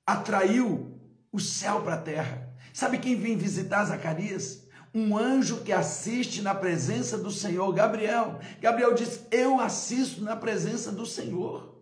atraiu 0.07 1.01
o 1.33 1.41
céu 1.41 1.83
para 1.83 1.95
a 1.95 2.01
terra. 2.01 2.55
Sabe 2.73 2.99
quem 2.99 3.17
vem 3.17 3.37
visitar 3.37 3.85
Zacarias? 3.85 4.64
Um 4.95 5.19
anjo 5.19 5.63
que 5.63 5.73
assiste 5.73 6.41
na 6.41 6.55
presença 6.55 7.19
do 7.19 7.31
Senhor, 7.31 7.73
Gabriel. 7.73 8.39
Gabriel 8.61 8.95
diz: 8.95 9.27
Eu 9.31 9.61
assisto 9.61 10.23
na 10.23 10.37
presença 10.37 10.93
do 10.93 11.05
Senhor. 11.05 11.75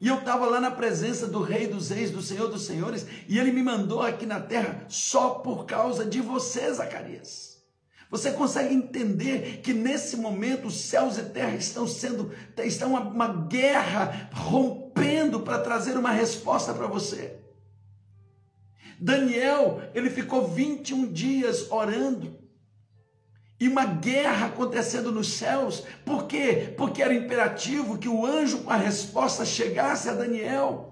E 0.00 0.06
eu 0.06 0.20
estava 0.20 0.46
lá 0.46 0.60
na 0.60 0.70
presença 0.70 1.26
do 1.26 1.42
Rei 1.42 1.66
dos 1.66 1.90
Reis, 1.90 2.10
do 2.10 2.22
Senhor 2.22 2.48
dos 2.48 2.64
Senhores, 2.64 3.04
e 3.26 3.38
ele 3.38 3.50
me 3.50 3.62
mandou 3.62 4.00
aqui 4.00 4.24
na 4.24 4.40
terra 4.40 4.86
só 4.88 5.30
por 5.30 5.66
causa 5.66 6.04
de 6.04 6.20
você, 6.20 6.72
Zacarias. 6.72 7.58
Você 8.10 8.30
consegue 8.30 8.74
entender 8.74 9.60
que 9.60 9.74
nesse 9.74 10.16
momento 10.16 10.68
os 10.68 10.80
céus 10.82 11.18
e 11.18 11.24
terra 11.24 11.56
estão 11.56 11.86
sendo, 11.86 12.32
estão 12.64 12.90
uma, 12.90 13.00
uma 13.00 13.46
guerra 13.48 14.30
rompendo 14.32 15.40
para 15.40 15.58
trazer 15.58 15.98
uma 15.98 16.12
resposta 16.12 16.72
para 16.72 16.86
você. 16.86 17.38
Daniel, 19.00 19.80
ele 19.94 20.10
ficou 20.10 20.48
21 20.48 21.12
dias 21.12 21.70
orando. 21.70 22.38
E 23.60 23.68
uma 23.68 23.84
guerra 23.84 24.46
acontecendo 24.46 25.10
nos 25.10 25.32
céus. 25.32 25.84
Por 26.04 26.26
quê? 26.26 26.72
Porque 26.76 27.02
era 27.02 27.14
imperativo 27.14 27.98
que 27.98 28.08
o 28.08 28.24
anjo 28.24 28.58
com 28.62 28.70
a 28.70 28.76
resposta 28.76 29.44
chegasse 29.44 30.08
a 30.08 30.14
Daniel. 30.14 30.88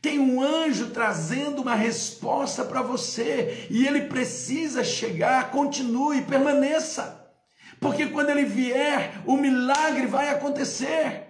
Tem 0.00 0.20
um 0.20 0.40
anjo 0.40 0.90
trazendo 0.90 1.62
uma 1.62 1.74
resposta 1.74 2.64
para 2.64 2.82
você 2.82 3.66
e 3.68 3.86
ele 3.86 4.02
precisa 4.02 4.84
chegar. 4.84 5.50
Continue, 5.50 6.22
permaneça. 6.22 7.24
Porque 7.80 8.06
quando 8.06 8.30
ele 8.30 8.44
vier, 8.44 9.20
o 9.26 9.36
milagre 9.36 10.06
vai 10.06 10.28
acontecer. 10.28 11.25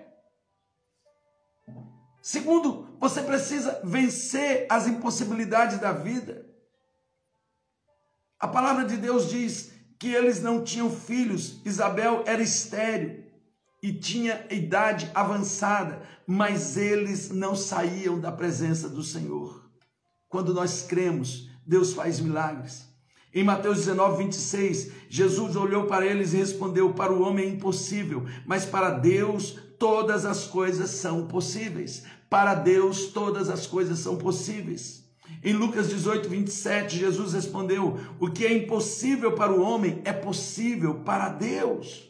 Segundo 2.27 2.89
você 2.99 3.23
precisa 3.23 3.81
vencer 3.85 4.67
as 4.69 4.89
impossibilidades 4.89 5.79
da 5.79 5.93
vida. 5.93 6.45
A 8.37 8.49
palavra 8.49 8.85
de 8.85 8.97
Deus 8.97 9.31
diz 9.31 9.71
que 9.97 10.09
eles 10.09 10.43
não 10.43 10.65
tinham 10.65 10.91
filhos, 10.91 11.61
Isabel 11.65 12.25
era 12.27 12.43
estéril 12.43 13.23
e 13.81 13.93
tinha 13.93 14.45
idade 14.51 15.09
avançada, 15.15 16.03
mas 16.27 16.77
eles 16.77 17.31
não 17.31 17.55
saíam 17.55 18.19
da 18.19 18.33
presença 18.33 18.89
do 18.89 19.05
Senhor. 19.05 19.71
Quando 20.29 20.53
nós 20.53 20.83
cremos, 20.83 21.49
Deus 21.65 21.93
faz 21.93 22.19
milagres. 22.19 22.89
Em 23.33 23.45
Mateus 23.45 23.79
19, 23.79 24.25
26, 24.25 24.91
Jesus 25.09 25.55
olhou 25.55 25.87
para 25.87 26.05
eles 26.05 26.33
e 26.33 26.39
respondeu: 26.39 26.93
Para 26.93 27.13
o 27.13 27.23
homem 27.23 27.47
é 27.47 27.51
impossível, 27.51 28.27
mas 28.45 28.65
para 28.65 28.91
Deus 28.91 29.61
todas 29.79 30.25
as 30.25 30.47
coisas 30.47 30.91
são 30.91 31.27
possíveis. 31.27 32.05
Para 32.29 32.55
Deus 32.55 33.07
todas 33.07 33.49
as 33.49 33.67
coisas 33.67 33.99
são 33.99 34.17
possíveis. 34.17 35.05
Em 35.43 35.53
Lucas 35.53 35.89
18, 35.89 36.29
27, 36.29 36.99
Jesus 36.99 37.33
respondeu: 37.33 37.99
O 38.19 38.31
que 38.31 38.45
é 38.45 38.53
impossível 38.53 39.33
para 39.33 39.53
o 39.53 39.61
homem 39.61 40.01
é 40.05 40.13
possível 40.13 40.97
para 40.97 41.29
Deus. 41.29 42.07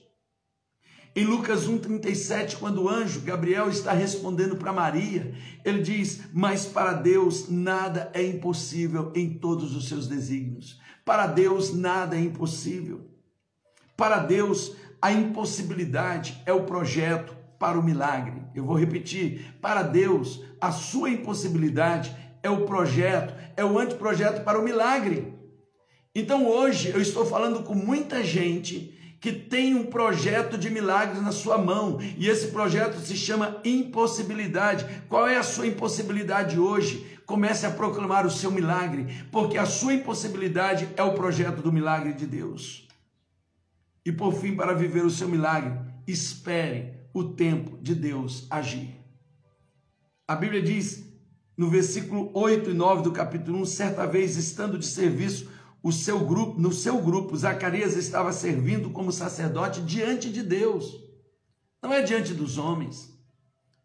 Em 1.15 1.25
Lucas 1.25 1.67
1,37, 1.67 2.59
quando 2.59 2.83
o 2.83 2.89
anjo 2.91 3.23
Gabriel 3.23 3.71
está 3.71 3.93
respondendo 3.93 4.57
para 4.57 4.73
Maria, 4.73 5.35
ele 5.65 5.83
diz: 5.83 6.21
Mas 6.33 6.67
para 6.67 6.93
Deus 6.93 7.49
nada 7.49 8.11
é 8.13 8.23
impossível 8.23 9.13
em 9.15 9.31
todos 9.31 9.75
os 9.75 9.89
seus 9.89 10.07
desígnios. 10.07 10.79
Para 11.07 11.27
Deus 11.27 11.73
nada 11.73 12.17
é 12.17 12.21
impossível. 12.21 13.09
Para 13.97 14.19
Deus, 14.19 14.77
a 15.01 15.11
impossibilidade 15.11 16.43
é 16.45 16.53
o 16.53 16.65
projeto, 16.65 17.35
para 17.59 17.79
o 17.79 17.83
milagre. 17.83 18.43
Eu 18.55 18.65
vou 18.65 18.79
repetir: 18.79 19.55
para 19.61 19.83
Deus, 19.83 20.43
a 20.61 20.71
sua 20.73 21.11
impossibilidade 21.11 22.15
é 22.43 22.51
o 22.51 22.65
projeto, 22.65 23.35
é 23.57 23.65
o 23.65 23.79
anteprojeto 23.79 24.43
para 24.43 24.59
o 24.59 24.65
milagre. 24.65 25.35
Então 26.15 26.47
hoje 26.47 26.91
eu 26.91 27.01
estou 27.01 27.27
falando 27.27 27.63
com 27.63 27.75
muita 27.75 28.25
gente 28.25 28.97
que 29.21 29.33
tem 29.33 29.75
um 29.75 29.87
projeto 29.87 30.57
de 30.57 30.71
milagres 30.71 31.23
na 31.23 31.33
sua 31.33 31.59
mão 31.59 31.99
e 32.17 32.29
esse 32.29 32.49
projeto 32.49 33.01
se 33.01 33.17
chama 33.17 33.61
impossibilidade. 33.65 34.87
Qual 35.09 35.27
é 35.27 35.37
a 35.37 35.43
sua 35.43 35.67
impossibilidade 35.67 36.59
hoje? 36.59 37.19
Comece 37.27 37.67
a 37.67 37.71
proclamar 37.71 38.25
o 38.25 38.31
seu 38.31 38.53
milagre, 38.53 39.27
porque 39.33 39.59
a 39.59 39.67
sua 39.67 39.95
impossibilidade 39.95 40.89
é 40.97 41.03
o 41.03 41.15
projeto 41.15 41.61
do 41.61 41.73
milagre 41.73 42.13
de 42.13 42.25
Deus. 42.25 42.87
E 44.05 44.13
por 44.13 44.33
fim, 44.33 44.55
para 44.55 44.73
viver 44.73 45.05
o 45.05 45.11
seu 45.11 45.29
milagre, 45.29 45.77
espere 46.07 46.95
o 47.19 47.33
tempo 47.33 47.79
de 47.79 47.95
Deus 47.95 48.47
agir. 48.51 48.95
A 50.29 50.37
Bíblia 50.37 50.61
diz 50.61 51.03
no 51.57 51.71
versículo 51.71 52.31
8 52.35 52.69
e 52.69 52.75
9 52.75 53.03
do 53.05 53.11
capítulo 53.11 53.63
1, 53.63 53.65
certa 53.65 54.07
vez 54.07 54.37
estando 54.37 54.79
de 54.79 54.85
serviço 54.85 55.51
o 55.83 55.91
seu 55.91 56.21
grupo, 56.27 56.61
no 56.61 56.73
seu 56.73 57.01
grupo, 57.01 57.35
Zacarias 57.35 57.97
estava 57.97 58.33
servindo 58.33 58.91
como 58.91 59.11
sacerdote 59.11 59.81
diante 59.81 60.31
de 60.31 60.43
Deus. 60.43 61.01
Não 61.81 61.91
é 61.91 62.03
diante 62.03 62.35
dos 62.35 62.59
homens. 62.59 63.17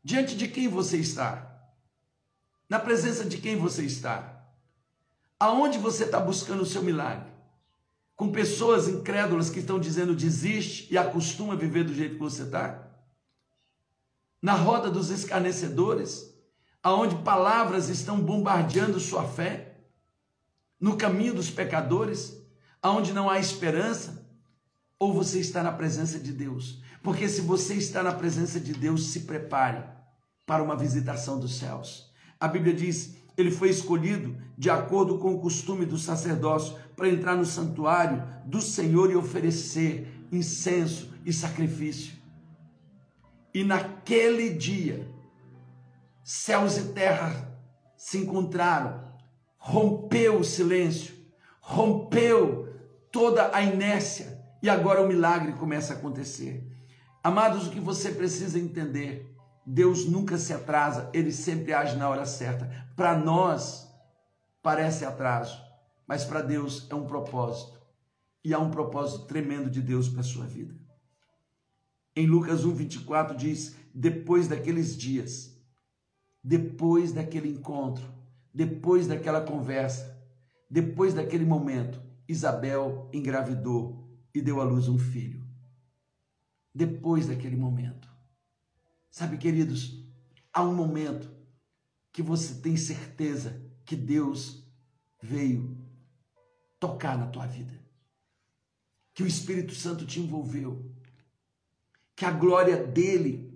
Diante 0.04 0.36
de 0.36 0.50
quem 0.50 0.68
você 0.68 0.98
está? 0.98 1.72
Na 2.68 2.80
presença 2.80 3.24
de 3.24 3.38
quem 3.38 3.56
você 3.56 3.84
está? 3.84 4.46
Aonde 5.40 5.78
você 5.78 6.04
está 6.04 6.20
buscando 6.20 6.64
o 6.64 6.66
seu 6.66 6.84
milagre? 6.84 7.32
Com 8.14 8.30
pessoas 8.30 8.90
incrédulas 8.90 9.50
que 9.50 9.60
estão 9.60 9.80
dizendo 9.80 10.16
desiste 10.16 10.92
e 10.92 10.98
acostuma 10.98 11.54
a 11.54 11.58
viver 11.58 11.86
do 11.86 11.94
jeito 11.94 12.16
que 12.16 12.22
você 12.22 12.44
está? 12.44 12.91
Na 14.42 14.54
roda 14.54 14.90
dos 14.90 15.10
escarnecedores, 15.10 16.34
aonde 16.82 17.16
palavras 17.18 17.90
estão 17.90 18.20
bombardeando 18.20 19.00
sua 19.00 19.24
fé? 19.24 19.78
No 20.80 20.98
caminho 20.98 21.36
dos 21.36 21.52
pecadores, 21.52 22.42
aonde 22.82 23.14
não 23.14 23.30
há 23.30 23.38
esperança? 23.38 24.28
Ou 24.98 25.14
você 25.14 25.40
está 25.40 25.62
na 25.62 25.72
presença 25.72 26.18
de 26.18 26.32
Deus? 26.32 26.82
Porque 27.04 27.30
se 27.30 27.42
você 27.42 27.76
está 27.76 28.02
na 28.02 28.14
presença 28.14 28.60
de 28.60 28.74
Deus, 28.74 29.12
se 29.12 29.22
prepare 29.22 29.84
para 30.46 30.64
uma 30.64 30.76
visitação 30.76 31.40
dos 31.40 31.58
céus. 31.58 32.12
A 32.40 32.48
Bíblia 32.48 32.74
diz: 32.74 33.16
ele 33.38 33.52
foi 33.52 33.70
escolhido 33.70 34.36
de 34.58 34.70
acordo 34.70 35.18
com 35.18 35.34
o 35.34 35.40
costume 35.40 35.86
do 35.86 35.98
sacerdócio 35.98 36.78
para 36.96 37.10
entrar 37.10 37.36
no 37.36 37.46
santuário 37.46 38.24
do 38.46 38.62
Senhor 38.62 39.12
e 39.12 39.16
oferecer 39.16 40.08
incenso 40.32 41.12
e 41.26 41.32
sacrifício. 41.32 42.21
E 43.54 43.64
naquele 43.64 44.54
dia, 44.54 45.10
céus 46.24 46.78
e 46.78 46.94
terra 46.94 47.60
se 47.98 48.18
encontraram, 48.18 49.04
rompeu 49.58 50.40
o 50.40 50.44
silêncio, 50.44 51.14
rompeu 51.60 52.74
toda 53.12 53.56
a 53.56 53.62
inércia, 53.62 54.40
e 54.64 54.70
agora 54.70 55.02
o 55.02 55.08
milagre 55.08 55.54
começa 55.54 55.94
a 55.94 55.98
acontecer. 55.98 56.68
Amados, 57.24 57.68
o 57.68 57.72
que 57.72 57.80
você 57.80 58.12
precisa 58.12 58.58
entender, 58.58 59.36
Deus 59.66 60.06
nunca 60.06 60.38
se 60.38 60.54
atrasa, 60.54 61.10
ele 61.14 61.32
sempre 61.32 61.74
age 61.74 61.96
na 61.96 62.10
hora 62.10 62.26
certa. 62.26 62.88
Para 62.96 63.16
nós, 63.18 63.88
parece 64.62 65.06
atraso, 65.06 65.62
mas 66.08 66.24
para 66.24 66.42
Deus 66.42 66.88
é 66.90 66.96
um 66.96 67.06
propósito. 67.06 67.80
E 68.44 68.54
há 68.54 68.60
um 68.60 68.72
propósito 68.72 69.26
tremendo 69.26 69.70
de 69.70 69.82
Deus 69.82 70.10
para 70.10 70.22
a 70.22 70.24
sua 70.24 70.46
vida. 70.46 70.81
Em 72.16 72.26
Lucas 72.26 72.66
1, 72.66 72.74
24 72.74 73.36
diz: 73.36 73.76
depois 73.94 74.48
daqueles 74.48 74.96
dias, 74.98 75.56
depois 76.44 77.12
daquele 77.12 77.50
encontro, 77.50 78.06
depois 78.54 79.08
daquela 79.08 79.42
conversa, 79.42 80.20
depois 80.70 81.14
daquele 81.14 81.46
momento, 81.46 82.02
Isabel 82.28 83.10
engravidou 83.14 84.10
e 84.34 84.42
deu 84.42 84.62
à 84.62 84.64
luz 84.64 84.88
um 84.88 84.98
filho. 84.98 85.46
Depois 86.74 87.28
daquele 87.28 87.58
momento. 87.58 88.10
Sabe, 89.10 89.38
queridos, 89.38 90.06
há 90.54 90.64
um 90.64 90.74
momento 90.74 91.30
que 92.14 92.22
você 92.22 92.56
tem 92.56 92.78
certeza 92.78 93.62
que 93.86 93.96
Deus 93.96 94.66
veio 95.22 95.78
tocar 96.80 97.18
na 97.18 97.28
tua 97.28 97.46
vida, 97.46 97.74
que 99.14 99.22
o 99.22 99.28
Espírito 99.28 99.76
Santo 99.76 100.06
te 100.06 100.20
envolveu, 100.20 100.90
que 102.22 102.26
a 102.26 102.30
glória 102.30 102.78
dele 102.78 103.52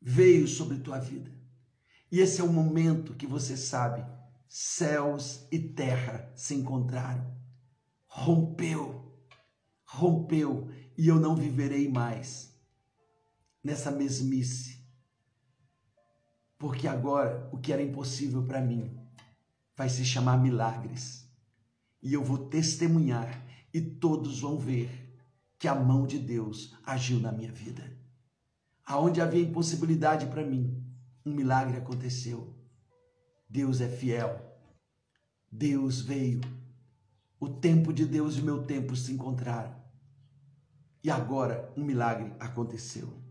veio 0.00 0.46
sobre 0.46 0.78
tua 0.78 1.00
vida. 1.00 1.28
E 2.08 2.20
esse 2.20 2.40
é 2.40 2.44
o 2.44 2.52
momento 2.52 3.16
que 3.16 3.26
você 3.26 3.56
sabe, 3.56 4.06
céus 4.48 5.44
e 5.50 5.58
terra 5.58 6.32
se 6.36 6.54
encontraram. 6.54 7.36
Rompeu, 8.06 9.12
rompeu, 9.84 10.70
e 10.96 11.08
eu 11.08 11.16
não 11.16 11.34
viverei 11.34 11.90
mais 11.90 12.56
nessa 13.60 13.90
mesmice. 13.90 14.78
Porque 16.56 16.86
agora 16.86 17.50
o 17.52 17.58
que 17.58 17.72
era 17.72 17.82
impossível 17.82 18.46
para 18.46 18.60
mim 18.60 18.96
vai 19.76 19.88
se 19.88 20.04
chamar 20.04 20.36
milagres. 20.36 21.28
E 22.00 22.14
eu 22.14 22.22
vou 22.22 22.38
testemunhar 22.38 23.44
e 23.74 23.80
todos 23.80 24.38
vão 24.38 24.60
ver 24.60 25.07
que 25.58 25.66
a 25.66 25.74
mão 25.74 26.06
de 26.06 26.18
Deus 26.18 26.74
agiu 26.84 27.18
na 27.18 27.32
minha 27.32 27.52
vida. 27.52 27.96
Aonde 28.86 29.20
havia 29.20 29.42
impossibilidade 29.42 30.26
para 30.26 30.46
mim, 30.46 30.82
um 31.24 31.34
milagre 31.34 31.76
aconteceu. 31.76 32.54
Deus 33.48 33.80
é 33.80 33.88
fiel. 33.88 34.40
Deus 35.50 36.00
veio. 36.00 36.40
O 37.40 37.48
tempo 37.48 37.92
de 37.92 38.06
Deus 38.06 38.36
e 38.36 38.40
o 38.40 38.44
meu 38.44 38.64
tempo 38.64 38.96
se 38.96 39.12
encontraram. 39.12 39.76
E 41.02 41.10
agora 41.10 41.72
um 41.76 41.84
milagre 41.84 42.32
aconteceu. 42.38 43.22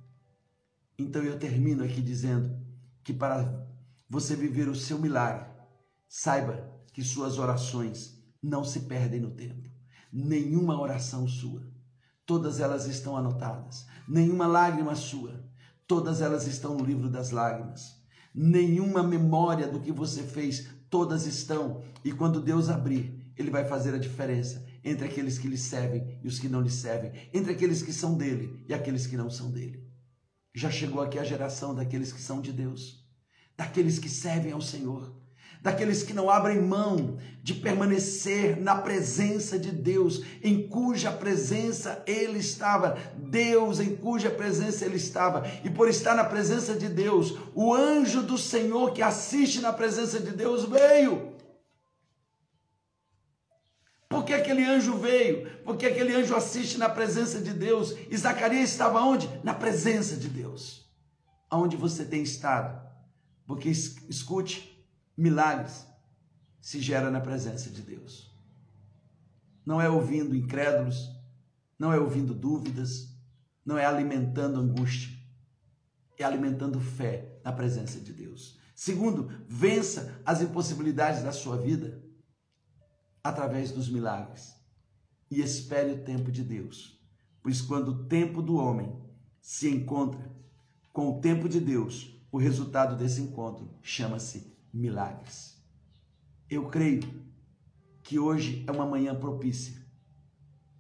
Então 0.98 1.24
eu 1.24 1.38
termino 1.38 1.84
aqui 1.84 2.02
dizendo 2.02 2.58
que 3.04 3.14
para 3.14 3.68
você 4.10 4.36
viver 4.36 4.68
o 4.68 4.76
seu 4.76 4.98
milagre, 4.98 5.48
saiba 6.08 6.72
que 6.94 7.04
suas 7.04 7.38
orações 7.38 8.18
não 8.42 8.64
se 8.64 8.82
perdem 8.82 9.20
no 9.20 9.32
tempo. 9.32 9.70
Nenhuma 10.12 10.80
oração 10.80 11.28
sua, 11.28 11.68
todas 12.28 12.60
elas 12.60 12.86
estão 12.86 13.18
anotadas. 13.18 13.88
Nenhuma 14.08 14.46
lágrima 14.46 14.94
sua, 14.96 15.44
todas 15.88 16.22
elas 16.22 16.46
estão 16.46 16.76
no 16.76 16.86
livro 16.86 17.10
das 17.10 17.32
lágrimas. 17.32 17.96
Nenhuma 18.36 19.02
memória 19.02 19.66
do 19.68 19.80
que 19.80 19.92
você 19.92 20.22
fez, 20.22 20.68
todas 20.90 21.26
estão. 21.26 21.82
E 22.04 22.12
quando 22.12 22.42
Deus 22.42 22.70
abrir, 22.70 23.32
Ele 23.36 23.50
vai 23.50 23.66
fazer 23.66 23.96
a 23.96 23.98
diferença 23.98 24.68
entre 24.84 25.06
aqueles 25.06 25.40
que 25.40 25.48
lhe 25.48 25.58
servem 25.58 26.20
e 26.22 26.28
os 26.28 26.38
que 26.38 26.50
não 26.50 26.62
lhe 26.62 26.70
servem, 26.70 27.12
entre 27.34 27.54
aqueles 27.54 27.82
que 27.82 27.92
são 27.92 28.16
dele 28.16 28.64
e 28.68 28.74
aqueles 28.74 29.08
que 29.08 29.18
não 29.18 29.30
são 29.30 29.50
dele. 29.50 29.88
Já 30.54 30.70
chegou 30.70 31.02
aqui 31.02 31.18
a 31.18 31.24
geração 31.24 31.74
daqueles 31.74 32.12
que 32.12 32.22
são 32.22 32.42
de 32.42 32.52
Deus, 32.52 33.06
daqueles 33.56 34.00
que 34.00 34.10
servem 34.10 34.52
ao 34.52 34.62
Senhor, 34.62 35.16
daqueles 35.62 36.04
que 36.04 36.14
não 36.14 36.30
abrem 36.30 36.62
mão 36.62 37.18
de 37.42 37.54
permanecer 37.54 38.60
na 38.60 38.76
presença 38.76 39.58
de 39.58 39.72
Deus, 39.72 40.22
em 40.44 40.68
cuja 40.68 41.12
presença 41.12 42.04
ele 42.06 42.40
estava, 42.40 42.98
Deus 43.16 43.80
em 43.80 43.96
cuja 43.96 44.30
presença 44.30 44.86
ele 44.86 44.98
estava, 44.98 45.46
e 45.64 45.70
por 45.70 45.88
estar 45.88 46.16
na 46.16 46.24
presença 46.24 46.74
de 46.76 46.90
Deus, 46.90 47.38
o 47.56 47.74
anjo 47.74 48.22
do 48.22 48.38
Senhor 48.38 48.92
que 48.92 49.02
assiste 49.02 49.62
na 49.62 49.72
presença 49.74 50.20
de 50.20 50.32
Deus 50.32 50.66
veio 50.66 51.38
porque 54.10 54.34
aquele 54.34 54.64
anjo 54.64 54.98
veio, 54.98 55.50
porque 55.64 55.86
aquele 55.86 56.16
anjo 56.16 56.36
assiste 56.36 56.78
na 56.78 56.90
presença 56.90 57.40
de 57.40 57.54
Deus. 57.54 57.94
E 58.10 58.18
Zacarias 58.18 58.70
estava 58.70 59.02
onde? 59.02 59.30
Na 59.44 59.54
presença 59.54 60.16
de 60.16 60.30
Deus. 60.30 60.90
Aonde 61.50 61.76
você 61.76 62.06
tem 62.06 62.24
estado? 62.24 62.82
Porque 63.46 63.70
escute, 63.70 64.77
milagres 65.18 65.88
se 66.62 66.80
gera 66.80 67.10
na 67.10 67.20
presença 67.20 67.70
de 67.70 67.82
Deus. 67.82 68.32
Não 69.66 69.82
é 69.82 69.90
ouvindo 69.90 70.36
incrédulos, 70.36 71.10
não 71.80 71.92
é 71.92 72.00
ouvindo 72.00 72.34
dúvidas, 72.34 73.18
não 73.66 73.78
é 73.78 73.86
alimentando 73.86 74.60
angústia, 74.60 75.18
é 76.18 76.24
alimentando 76.24 76.80
fé 76.80 77.40
na 77.44 77.52
presença 77.52 78.00
de 78.00 78.14
Deus. 78.14 78.58
Segundo, 78.76 79.30
vença 79.48 80.22
as 80.26 80.42
impossibilidades 80.42 81.24
da 81.24 81.32
sua 81.32 81.58
vida 81.58 82.02
através 83.24 83.72
dos 83.72 83.90
milagres. 83.90 84.56
E 85.30 85.42
espere 85.42 85.92
o 85.92 86.04
tempo 86.04 86.32
de 86.32 86.44
Deus, 86.44 87.02
pois 87.44 87.60
quando 87.60 87.90
o 87.90 88.06
tempo 88.06 88.42
do 88.42 88.56
homem 88.56 88.96
se 89.42 89.68
encontra 89.70 90.32
com 90.94 91.10
o 91.10 91.20
tempo 91.20 91.50
de 91.50 91.60
Deus, 91.60 92.18
o 92.32 92.38
resultado 92.38 92.96
desse 92.96 93.22
encontro 93.22 93.70
chama-se 93.82 94.57
milagres. 94.78 95.62
Eu 96.50 96.70
creio 96.70 97.02
que 98.04 98.18
hoje 98.18 98.64
é 98.68 98.72
uma 98.72 98.86
manhã 98.86 99.14
propícia 99.14 99.86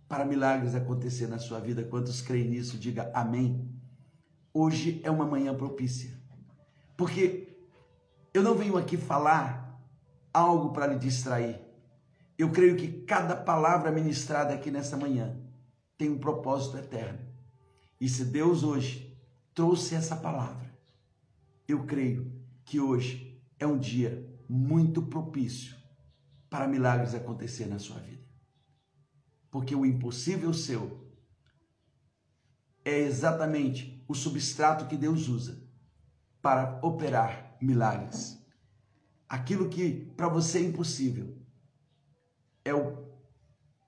para 0.08 0.24
milagres 0.24 0.76
acontecer 0.76 1.28
na 1.28 1.40
sua 1.40 1.60
vida. 1.60 1.84
Quantos 1.84 2.22
creem 2.22 2.48
nisso, 2.50 2.78
diga 2.78 3.12
amém. 3.14 3.70
Hoje 4.54 5.02
é 5.04 5.12
uma 5.12 5.26
manhã 5.26 5.54
propícia. 5.54 6.18
Porque 6.96 7.58
eu 8.34 8.42
não 8.42 8.56
venho 8.56 8.78
aqui 8.78 8.96
falar 8.96 9.82
algo 10.34 10.72
para 10.72 10.88
lhe 10.88 10.98
distrair. 10.98 11.60
Eu 12.38 12.52
creio 12.52 12.78
que 12.78 13.02
cada 13.02 13.36
palavra 13.36 13.92
ministrada 13.92 14.54
aqui 14.54 14.72
nessa 14.72 14.96
manhã 14.96 15.36
tem 15.98 16.10
um 16.10 16.20
propósito 16.20 16.78
eterno. 16.78 17.20
E 18.00 18.08
se 18.08 18.24
Deus 18.24 18.64
hoje 18.64 19.18
trouxe 19.54 19.96
essa 19.96 20.16
palavra, 20.16 20.72
eu 21.68 21.84
creio 21.86 22.32
que 22.64 22.80
hoje 22.80 23.27
é 23.60 23.66
um 23.66 23.78
dia 23.78 24.28
muito 24.48 25.02
propício 25.02 25.76
para 26.50 26.68
milagres 26.68 27.14
acontecer 27.14 27.66
na 27.66 27.80
sua 27.80 28.00
vida. 28.00 28.24
Porque 29.50 29.76
o 29.76 29.86
impossível 29.86 30.54
seu 30.54 31.08
é 32.86 33.00
exatamente 33.00 34.04
o 34.08 34.14
substrato 34.14 34.86
que 34.86 34.96
Deus 34.96 35.28
usa 35.28 35.62
para 36.42 36.80
operar 36.82 37.58
milagres. 37.62 38.38
Aquilo 39.28 39.68
que 39.68 40.14
para 40.16 40.30
você 40.30 40.60
é 40.60 40.62
impossível, 40.62 41.38
é 42.64 42.74
o 42.74 43.06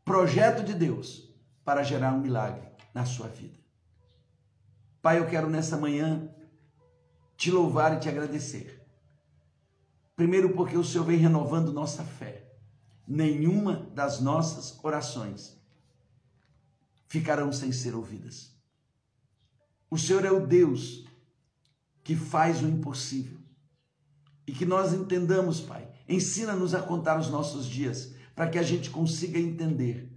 projeto 0.04 0.64
de 0.64 0.74
Deus 0.74 1.34
para 1.64 1.84
gerar 1.84 2.14
um 2.14 2.20
milagre 2.20 2.68
na 2.94 3.06
sua 3.06 3.28
vida. 3.28 3.58
Pai, 5.02 5.20
eu 5.20 5.28
quero 5.28 5.50
nessa 5.50 5.78
manhã 5.78 6.30
te 7.38 7.52
louvar 7.52 7.96
e 7.96 8.00
te 8.00 8.10
agradecer. 8.10 8.79
Primeiro, 10.20 10.50
porque 10.50 10.76
o 10.76 10.84
Senhor 10.84 11.06
vem 11.06 11.18
renovando 11.18 11.72
nossa 11.72 12.04
fé. 12.04 12.46
Nenhuma 13.08 13.90
das 13.96 14.20
nossas 14.20 14.78
orações 14.84 15.58
ficarão 17.08 17.54
sem 17.54 17.72
ser 17.72 17.96
ouvidas. 17.96 18.54
O 19.90 19.98
Senhor 19.98 20.26
é 20.26 20.30
o 20.30 20.46
Deus 20.46 21.06
que 22.04 22.18
faz 22.18 22.62
o 22.62 22.68
impossível. 22.68 23.40
E 24.46 24.52
que 24.52 24.66
nós 24.66 24.92
entendamos, 24.92 25.62
Pai. 25.62 25.90
Ensina-nos 26.06 26.76
a 26.76 26.82
contar 26.82 27.18
os 27.18 27.30
nossos 27.30 27.66
dias, 27.66 28.14
para 28.36 28.50
que 28.50 28.60
a 28.60 28.64
gente 28.64 28.90
consiga 28.90 29.40
entender 29.40 30.12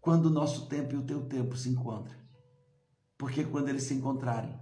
quando 0.00 0.26
o 0.26 0.30
nosso 0.30 0.68
tempo 0.68 0.94
e 0.94 0.98
o 0.98 1.02
teu 1.02 1.24
tempo 1.24 1.56
se 1.56 1.68
encontram. 1.68 2.14
Porque 3.18 3.42
quando 3.42 3.68
eles 3.68 3.82
se 3.82 3.94
encontrarem, 3.94 4.56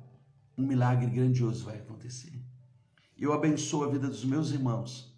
um 0.56 0.66
milagre 0.66 1.10
grandioso 1.10 1.66
vai 1.66 1.76
acontecer. 1.76 2.32
Eu 3.20 3.34
abençoo 3.34 3.84
a 3.84 3.88
vida 3.88 4.08
dos 4.08 4.24
meus 4.24 4.50
irmãos 4.50 5.14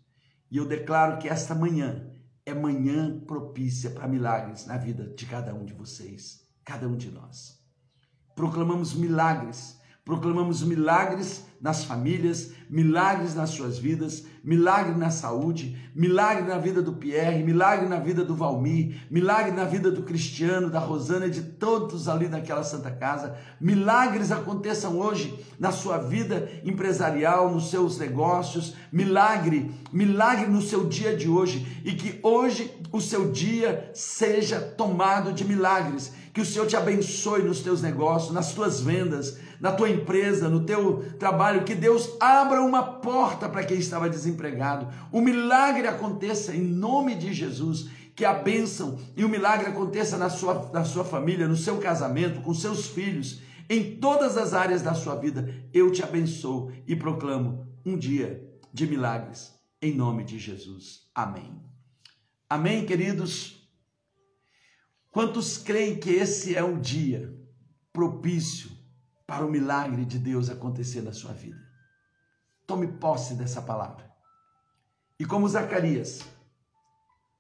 e 0.51 0.57
eu 0.57 0.67
declaro 0.67 1.19
que 1.19 1.29
esta 1.29 1.55
manhã 1.55 2.11
é 2.45 2.53
manhã 2.53 3.21
propícia 3.21 3.91
para 3.91 4.09
milagres 4.09 4.67
na 4.67 4.77
vida 4.77 5.15
de 5.15 5.25
cada 5.25 5.55
um 5.55 5.65
de 5.65 5.73
vocês, 5.73 6.45
cada 6.65 6.89
um 6.89 6.97
de 6.97 7.13
nós. 7.13 7.65
Proclamamos 8.35 8.93
milagres 8.93 9.81
Proclamamos 10.05 10.65
milagres 10.65 11.45
nas 11.61 11.85
famílias, 11.85 12.51
milagres 12.69 13.37
nas 13.37 13.51
suas 13.51 13.79
vidas, 13.79 14.25
milagre 14.43 14.97
na 14.97 15.11
saúde, 15.11 15.79
milagre 15.95 16.43
na 16.43 16.59
vida 16.59 16.83
do 16.83 16.95
Pierre, 16.95 17.45
milagre 17.45 17.89
na 17.89 18.01
vida 18.01 18.25
do 18.25 18.35
Valmir, 18.35 19.07
milagre 19.09 19.53
na 19.53 19.65
vida 19.65 19.93
do 19.93 20.03
Cristiano, 20.03 20.69
da 20.69 20.81
Rosana 20.81 21.27
e 21.27 21.31
de 21.31 21.43
todos 21.43 22.09
ali 22.09 22.29
naquela 22.29 22.65
Santa 22.65 22.91
Casa. 22.91 23.37
Milagres 23.61 24.33
aconteçam 24.33 24.99
hoje 24.99 25.39
na 25.57 25.71
sua 25.71 25.99
vida 25.99 26.51
empresarial, 26.65 27.49
nos 27.49 27.71
seus 27.71 27.97
negócios. 27.97 28.75
Milagre, 28.91 29.71
milagre 29.93 30.49
no 30.49 30.61
seu 30.61 30.89
dia 30.89 31.17
de 31.17 31.29
hoje 31.29 31.81
e 31.85 31.93
que 31.93 32.19
hoje 32.25 32.75
o 32.91 33.01
seu 33.01 33.31
dia 33.31 33.89
seja 33.95 34.61
tomado 34.61 35.33
de 35.33 35.45
milagres. 35.45 36.13
Que 36.33 36.41
o 36.41 36.47
Senhor 36.47 36.67
te 36.67 36.77
abençoe 36.77 37.43
nos 37.43 37.61
teus 37.61 37.83
negócios, 37.83 38.33
nas 38.33 38.55
tuas 38.55 38.81
vendas, 38.81 39.39
na 39.61 39.71
tua 39.71 39.91
empresa, 39.91 40.49
no 40.49 40.65
teu 40.65 41.15
trabalho, 41.19 41.65
que 41.65 41.75
Deus 41.75 42.17
abra 42.19 42.63
uma 42.63 42.83
porta 42.83 43.49
para 43.49 43.65
quem 43.65 43.79
estava 43.79 44.09
desempregado. 44.09 44.89
O 45.13 45.21
milagre 45.21 45.87
aconteça 45.87 46.55
em 46.57 46.63
nome 46.63 47.15
de 47.15 47.33
Jesus. 47.33 47.89
Que 48.15 48.27
a 48.27 48.35
bênção 48.35 48.99
e 49.17 49.25
o 49.25 49.29
milagre 49.29 49.69
aconteça 49.69 50.19
na 50.19 50.29
sua, 50.29 50.71
na 50.71 50.85
sua 50.85 51.03
família, 51.03 51.49
no 51.49 51.57
seu 51.57 51.79
casamento, 51.79 52.43
com 52.43 52.53
seus 52.53 52.87
filhos, 52.87 53.41
em 53.71 53.97
todas 53.97 54.37
as 54.37 54.53
áreas 54.53 54.83
da 54.83 54.93
sua 54.93 55.15
vida. 55.15 55.49
Eu 55.73 55.91
te 55.91 56.03
abençoo 56.03 56.71
e 56.87 56.95
proclamo 56.95 57.67
um 57.87 57.97
dia 57.97 58.47
de 58.71 58.87
milagres, 58.87 59.55
em 59.81 59.95
nome 59.95 60.25
de 60.25 60.39
Jesus. 60.39 61.09
Amém. 61.15 61.59
Amém, 62.51 62.85
queridos? 62.85 63.62
Quantos 65.13 65.59
creem 65.59 66.01
que 66.01 66.11
esse 66.11 66.57
é 66.57 66.65
um 66.65 66.81
dia 66.81 67.39
propício 67.93 68.73
para 69.27 69.45
o 69.45 69.51
milagre 69.51 70.05
de 70.05 70.19
Deus 70.19 70.49
acontecer 70.49 71.03
na 71.03 71.13
sua 71.13 71.33
vida. 71.33 71.61
Tome 72.67 72.87
posse 72.87 73.35
dessa 73.35 73.61
palavra. 73.61 74.11
E 75.19 75.25
como 75.25 75.49
Zacarias, 75.49 76.23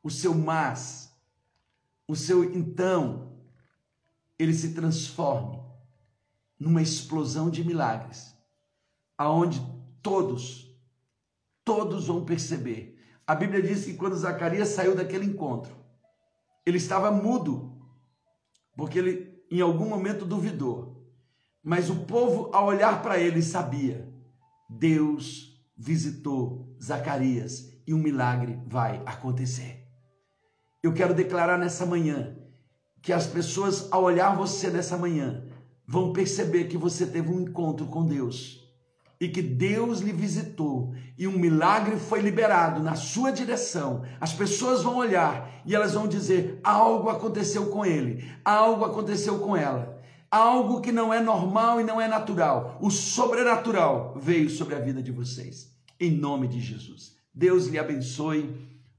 o 0.03 0.11
seu 0.11 0.35
mas, 0.35 1.13
o 2.07 2.15
seu 2.15 2.45
então, 2.45 3.33
ele 4.39 4.53
se 4.53 4.75
transforme 4.75 5.63
numa 6.59 6.83
explosão 6.83 7.51
de 7.51 7.65
milagres, 7.65 8.37
aonde 9.17 9.61
todos, 10.03 10.75
todos 11.65 12.07
vão 12.07 12.25
perceber. 12.25 12.99
A 13.27 13.35
Bíblia 13.35 13.63
diz 13.63 13.85
que 13.85 13.95
quando 13.95 14.17
Zacarias 14.17 14.69
saiu 14.69 14.95
daquele 14.95 15.25
encontro, 15.25 15.82
ele 16.65 16.77
estava 16.77 17.11
mudo, 17.11 17.81
porque 18.77 18.99
ele 18.99 19.33
em 19.51 19.61
algum 19.61 19.89
momento 19.89 20.25
duvidou. 20.25 21.07
Mas 21.63 21.91
o 21.91 22.05
povo, 22.05 22.51
ao 22.53 22.67
olhar 22.67 23.03
para 23.03 23.19
ele, 23.19 23.43
sabia: 23.43 24.09
Deus 24.69 25.63
visitou 25.77 26.77
Zacarias 26.83 27.73
e 27.87 27.93
um 27.95 27.99
milagre 27.99 28.61
vai 28.67 29.03
acontecer. 29.07 29.87
Eu 30.83 30.93
quero 30.93 31.15
declarar 31.15 31.59
nessa 31.59 31.87
manhã 31.87 32.37
que 33.01 33.13
as 33.13 33.27
pessoas, 33.27 33.91
ao 33.93 34.03
olhar 34.03 34.37
você 34.37 34.71
nessa 34.71 34.97
manhã, 34.97 35.45
vão 35.87 36.13
perceber 36.13 36.65
que 36.65 36.79
você 36.79 37.07
teve 37.07 37.29
um 37.31 37.41
encontro 37.41 37.87
com 37.87 38.07
Deus 38.07 38.62
e 39.23 39.29
que 39.29 39.41
Deus 39.41 40.01
lhe 40.01 40.13
visitou 40.13 40.93
e 41.17 41.29
um 41.29 41.39
milagre 41.39 41.97
foi 41.97 42.21
liberado 42.21 42.83
na 42.83 42.97
sua 42.97 43.31
direção. 43.31 44.03
As 44.21 44.33
pessoas 44.33 44.83
vão 44.83 44.97
olhar 44.97 45.63
e 45.65 45.77
elas 45.77 45.95
vão 45.95 46.09
dizer: 46.09 46.59
algo 46.65 47.09
aconteceu 47.09 47.67
com 47.67 47.87
ele, 47.87 48.29
algo 48.45 48.85
aconteceu 48.85 49.39
com 49.39 49.57
ela 49.57 50.03
algo 50.33 50.81
que 50.81 50.91
não 50.91 51.13
é 51.13 51.21
normal 51.21 51.79
e 51.79 51.85
não 51.85 52.01
é 52.01 52.09
natural. 52.09 52.79
O 52.81 52.91
sobrenatural 52.91 54.17
veio 54.19 54.49
sobre 54.49 54.75
a 54.75 54.81
vida 54.81 55.03
de 55.03 55.13
vocês. 55.13 55.77
Em 56.01 56.11
nome 56.11 56.49
de 56.49 56.59
Jesus. 56.59 57.15
Deus 57.35 57.67
lhe 57.67 57.79
abençoe. 57.79 58.45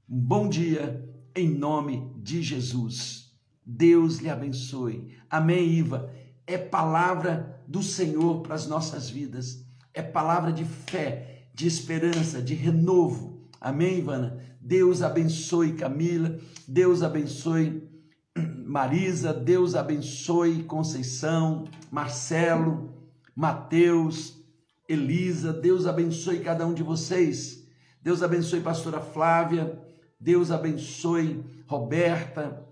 Um 0.08 0.20
bom 0.20 0.48
dia 0.48 1.04
em 1.34 1.48
nome 1.48 2.08
de 2.22 2.40
Jesus. 2.40 3.32
Deus 3.66 4.18
lhe 4.18 4.30
abençoe. 4.30 5.12
Amém, 5.28 5.68
Iva. 5.70 6.08
É 6.46 6.56
palavra 6.56 7.60
do 7.66 7.82
Senhor 7.82 8.42
para 8.42 8.54
as 8.54 8.68
nossas 8.68 9.10
vidas. 9.10 9.63
É 9.94 10.02
palavra 10.02 10.52
de 10.52 10.64
fé, 10.64 11.46
de 11.54 11.68
esperança, 11.68 12.42
de 12.42 12.52
renovo. 12.52 13.48
Amém, 13.60 13.98
Ivana? 13.98 14.40
Deus 14.60 15.00
abençoe 15.02 15.74
Camila. 15.74 16.36
Deus 16.66 17.02
abençoe 17.02 17.88
Marisa, 18.66 19.32
Deus 19.32 19.76
abençoe 19.76 20.64
Conceição, 20.64 21.64
Marcelo, 21.92 22.92
Mateus, 23.36 24.42
Elisa, 24.88 25.52
Deus 25.52 25.86
abençoe 25.86 26.40
cada 26.40 26.66
um 26.66 26.74
de 26.74 26.82
vocês. 26.82 27.64
Deus 28.02 28.22
abençoe 28.22 28.60
pastora 28.60 29.00
Flávia, 29.00 29.80
Deus 30.18 30.50
abençoe 30.50 31.44
Roberta, 31.66 32.66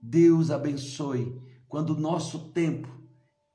Deus 0.00 0.50
abençoe. 0.50 1.40
Quando 1.66 1.90
o 1.90 2.00
nosso 2.00 2.50
tempo 2.50 2.88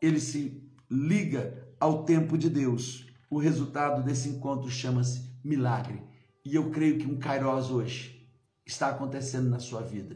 ele 0.02 0.20
se 0.20 0.62
liga 0.90 1.63
ao 1.84 2.06
tempo 2.06 2.38
de 2.38 2.50
Deus, 2.50 3.06
o 3.30 3.38
resultado 3.38 4.02
desse 4.02 4.30
encontro 4.30 4.70
chama-se 4.70 5.30
milagre. 5.44 6.02
E 6.46 6.56
eu 6.56 6.72
creio 6.72 6.98
que 6.98 7.06
um 7.06 7.20
Kairos 7.20 7.70
hoje 7.70 8.26
está 8.66 8.88
acontecendo 8.88 9.50
na 9.50 9.60
sua 9.60 9.82
vida. 9.82 10.16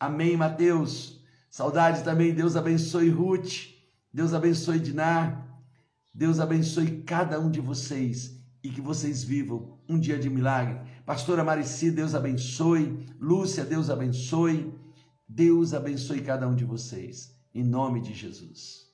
Amém, 0.00 0.38
Mateus. 0.38 1.20
Saudade 1.50 2.02
também. 2.02 2.32
Deus 2.32 2.56
abençoe 2.56 3.10
Ruth. 3.10 3.74
Deus 4.10 4.32
abençoe 4.32 4.80
Dinar. 4.80 5.60
Deus 6.14 6.40
abençoe 6.40 7.02
cada 7.02 7.38
um 7.38 7.50
de 7.50 7.60
vocês 7.60 8.40
e 8.64 8.70
que 8.70 8.80
vocês 8.80 9.22
vivam 9.22 9.78
um 9.86 10.00
dia 10.00 10.18
de 10.18 10.30
milagre. 10.30 10.80
Pastora 11.04 11.44
Marici, 11.44 11.90
Deus 11.90 12.14
abençoe. 12.14 13.06
Lúcia, 13.20 13.66
Deus 13.66 13.90
abençoe. 13.90 14.72
Deus 15.28 15.74
abençoe 15.74 16.22
cada 16.22 16.48
um 16.48 16.54
de 16.54 16.64
vocês. 16.64 17.36
Em 17.54 17.62
nome 17.62 18.00
de 18.00 18.14
Jesus. 18.14 18.85